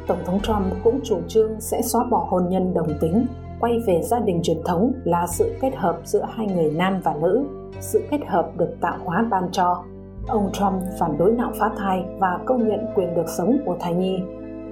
Tổng 0.07 0.19
thống 0.25 0.41
Trump 0.43 0.85
cũng 0.85 1.01
chủ 1.05 1.19
trương 1.29 1.61
sẽ 1.61 1.83
xóa 1.83 2.05
bỏ 2.11 2.27
hôn 2.31 2.49
nhân 2.49 2.75
đồng 2.75 2.89
tính, 3.01 3.27
quay 3.61 3.79
về 3.87 4.03
gia 4.03 4.19
đình 4.19 4.41
truyền 4.43 4.63
thống 4.65 4.93
là 5.05 5.27
sự 5.27 5.53
kết 5.61 5.77
hợp 5.77 5.99
giữa 6.05 6.27
hai 6.35 6.47
người 6.47 6.73
nam 6.73 7.01
và 7.05 7.15
nữ, 7.23 7.45
sự 7.81 8.03
kết 8.11 8.21
hợp 8.27 8.51
được 8.57 8.71
tạo 8.81 8.99
hóa 9.05 9.27
ban 9.31 9.51
cho. 9.53 9.85
Ông 10.29 10.51
Trump 10.53 10.83
phản 10.99 11.19
đối 11.19 11.33
nạo 11.33 11.53
phá 11.59 11.71
thai 11.77 12.05
và 12.19 12.39
công 12.45 12.69
nhận 12.69 12.81
quyền 12.95 13.15
được 13.15 13.29
sống 13.29 13.59
của 13.67 13.77
thai 13.81 13.95
nhi. 13.95 14.19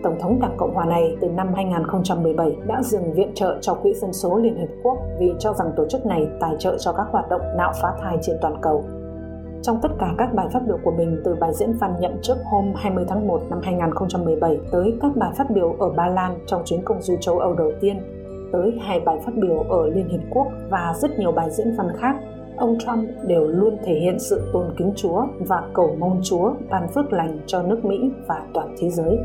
Tổng 0.03 0.19
thống 0.21 0.41
Đảng 0.41 0.57
Cộng 0.57 0.75
hòa 0.75 0.85
này 0.85 1.17
từ 1.21 1.29
năm 1.29 1.55
2017 1.55 2.57
đã 2.67 2.83
dừng 2.83 3.13
viện 3.13 3.31
trợ 3.35 3.59
cho 3.61 3.75
Quỹ 3.75 3.95
Dân 3.95 4.13
số 4.13 4.39
Liên 4.39 4.59
Hợp 4.59 4.69
Quốc 4.83 4.99
vì 5.19 5.33
cho 5.39 5.53
rằng 5.53 5.73
tổ 5.77 5.87
chức 5.89 6.07
này 6.07 6.29
tài 6.41 6.55
trợ 6.59 6.77
cho 6.79 6.93
các 6.93 7.07
hoạt 7.11 7.29
động 7.29 7.41
nạo 7.57 7.73
phá 7.83 7.89
thai 8.03 8.19
trên 8.23 8.37
toàn 8.41 8.55
cầu. 8.63 8.85
Trong 9.63 9.79
tất 9.83 9.89
cả 9.99 10.15
các 10.19 10.35
bài 10.35 10.47
phát 10.53 10.61
biểu 10.67 10.79
của 10.85 10.91
mình 10.91 11.21
từ 11.25 11.35
bài 11.35 11.53
diễn 11.55 11.73
văn 11.73 11.95
nhậm 12.01 12.13
chức 12.23 12.37
hôm 12.45 12.73
20 12.77 13.05
tháng 13.09 13.27
1 13.27 13.43
năm 13.51 13.61
2017 13.63 14.59
tới 14.73 14.95
các 15.01 15.17
bài 15.17 15.31
phát 15.39 15.51
biểu 15.51 15.77
ở 15.79 15.91
Ba 15.91 16.09
Lan 16.09 16.39
trong 16.47 16.63
chuyến 16.65 16.83
công 16.85 17.03
du 17.03 17.17
châu 17.21 17.39
Âu 17.39 17.55
đầu 17.55 17.73
tiên, 17.81 18.01
tới 18.53 18.79
hai 18.81 19.01
bài 19.01 19.19
phát 19.25 19.33
biểu 19.35 19.59
ở 19.69 19.87
Liên 19.87 20.09
Hiệp 20.09 20.21
Quốc 20.31 20.47
và 20.71 20.95
rất 20.97 21.19
nhiều 21.19 21.33
bài 21.33 21.51
diễn 21.51 21.77
văn 21.77 21.89
khác, 21.97 22.17
ông 22.57 22.79
Trump 22.79 23.09
đều 23.27 23.47
luôn 23.47 23.77
thể 23.85 23.95
hiện 23.95 24.19
sự 24.19 24.51
tôn 24.53 24.67
kính 24.77 24.93
Chúa 24.97 25.27
và 25.39 25.63
cầu 25.75 25.97
mong 25.99 26.21
Chúa 26.23 26.53
ban 26.71 26.89
phước 26.89 27.13
lành 27.13 27.39
cho 27.47 27.63
nước 27.63 27.85
Mỹ 27.85 28.11
và 28.27 28.43
toàn 28.55 28.75
thế 28.79 28.91
giới. 28.91 29.19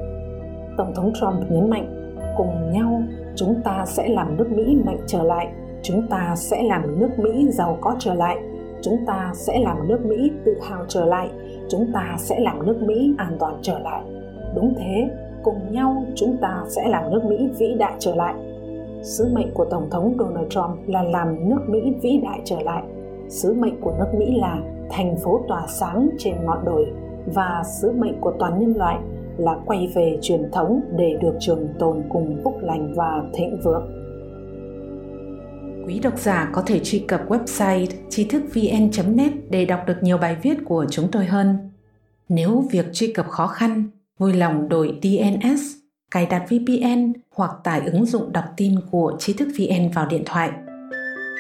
Tổng 0.78 0.94
thống 0.96 1.14
Trump 1.20 1.52
nhấn 1.52 1.70
mạnh, 1.70 2.16
cùng 2.38 2.72
nhau 2.72 3.04
chúng 3.36 3.62
ta 3.64 3.86
sẽ 3.86 4.08
làm 4.08 4.38
nước 4.38 4.52
Mỹ 4.52 4.78
mạnh 4.86 5.00
trở 5.08 5.24
lại, 5.24 5.48
chúng 5.82 6.08
ta 6.08 6.34
sẽ 6.36 6.64
làm 6.64 7.00
nước 7.00 7.20
Mỹ 7.20 7.48
giàu 7.52 7.78
có 7.82 7.96
trở 8.00 8.14
lại 8.14 8.38
chúng 8.84 9.06
ta 9.06 9.32
sẽ 9.34 9.60
làm 9.60 9.88
nước 9.88 10.06
Mỹ 10.06 10.32
tự 10.46 10.60
hào 10.62 10.86
trở 10.88 11.06
lại, 11.06 11.30
chúng 11.70 11.92
ta 11.94 12.16
sẽ 12.18 12.40
làm 12.40 12.66
nước 12.66 12.82
Mỹ 12.82 13.16
an 13.18 13.38
toàn 13.40 13.58
trở 13.62 13.80
lại. 13.80 14.02
Đúng 14.56 14.74
thế, 14.78 15.10
cùng 15.44 15.72
nhau 15.72 16.06
chúng 16.16 16.38
ta 16.38 16.64
sẽ 16.68 16.88
làm 16.88 17.12
nước 17.12 17.24
Mỹ 17.26 17.50
vĩ 17.58 17.76
đại 17.80 17.94
trở 18.00 18.16
lại. 18.16 18.34
Sứ 19.02 19.30
mệnh 19.34 19.54
của 19.54 19.66
Tổng 19.66 19.90
thống 19.90 20.16
Donald 20.20 20.48
Trump 20.50 20.88
là 20.88 21.04
làm 21.04 21.50
nước 21.50 21.60
Mỹ 21.68 21.94
vĩ 22.02 22.20
đại 22.24 22.40
trở 22.46 22.62
lại. 22.62 22.84
Sứ 23.30 23.54
mệnh 23.54 23.82
của 23.82 23.94
nước 24.00 24.18
Mỹ 24.18 24.38
là 24.40 24.58
thành 24.90 25.16
phố 25.24 25.42
tỏa 25.48 25.66
sáng 25.68 26.10
trên 26.18 26.34
ngọn 26.46 26.66
đồi 26.66 26.92
và 27.34 27.64
sứ 27.66 27.92
mệnh 27.92 28.22
của 28.22 28.34
toàn 28.40 28.60
nhân 28.60 28.74
loại 28.78 29.00
là 29.38 29.56
quay 29.66 29.92
về 29.96 30.18
truyền 30.22 30.52
thống 30.52 30.82
để 30.98 31.18
được 31.22 31.34
trường 31.40 31.68
tồn 31.80 32.04
cùng 32.10 32.42
phúc 32.44 32.58
lành 32.62 32.94
và 32.96 33.24
thịnh 33.34 33.60
vượng. 33.64 34.04
Quý 35.88 36.00
độc 36.00 36.20
giả 36.20 36.50
có 36.54 36.64
thể 36.66 36.80
truy 36.80 37.00
cập 37.00 37.30
website 37.30 37.88
tri 38.10 38.24
thức 38.24 38.44
vn.net 38.54 39.32
để 39.50 39.66
đọc 39.66 39.80
được 39.88 39.98
nhiều 40.02 40.18
bài 40.18 40.38
viết 40.42 40.58
của 40.66 40.86
chúng 40.90 41.12
tôi 41.12 41.26
hơn. 41.26 41.58
Nếu 42.30 42.64
việc 42.72 42.86
truy 42.94 43.14
cập 43.14 43.28
khó 43.28 43.48
khăn, 43.48 43.84
vui 44.20 44.34
lòng 44.34 44.70
đổi 44.70 45.00
DNS, 45.04 45.62
cài 46.12 46.26
đặt 46.26 46.44
VPN 46.50 47.14
hoặc 47.36 47.52
tải 47.64 47.82
ứng 47.86 48.06
dụng 48.06 48.32
đọc 48.32 48.46
tin 48.58 48.76
của 48.92 49.16
tri 49.20 49.34
thức 49.34 49.48
VN 49.58 49.92
vào 49.94 50.06
điện 50.06 50.24
thoại. 50.26 50.52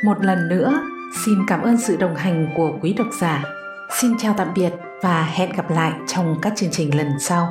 Một 0.06 0.18
lần 0.22 0.50
nữa, 0.50 0.74
xin 1.26 1.36
cảm 1.48 1.62
ơn 1.62 1.78
sự 1.78 1.98
đồng 1.98 2.16
hành 2.16 2.54
của 2.58 2.72
quý 2.82 2.94
độc 2.94 3.08
giả. 3.22 3.44
Xin 4.02 4.12
chào 4.18 4.34
tạm 4.38 4.48
biệt 4.56 4.74
và 5.02 5.24
hẹn 5.24 5.50
gặp 5.56 5.72
lại 5.72 5.94
trong 6.08 6.36
các 6.42 6.54
chương 6.56 6.72
trình 6.72 6.98
lần 6.98 7.08
sau. 7.20 7.48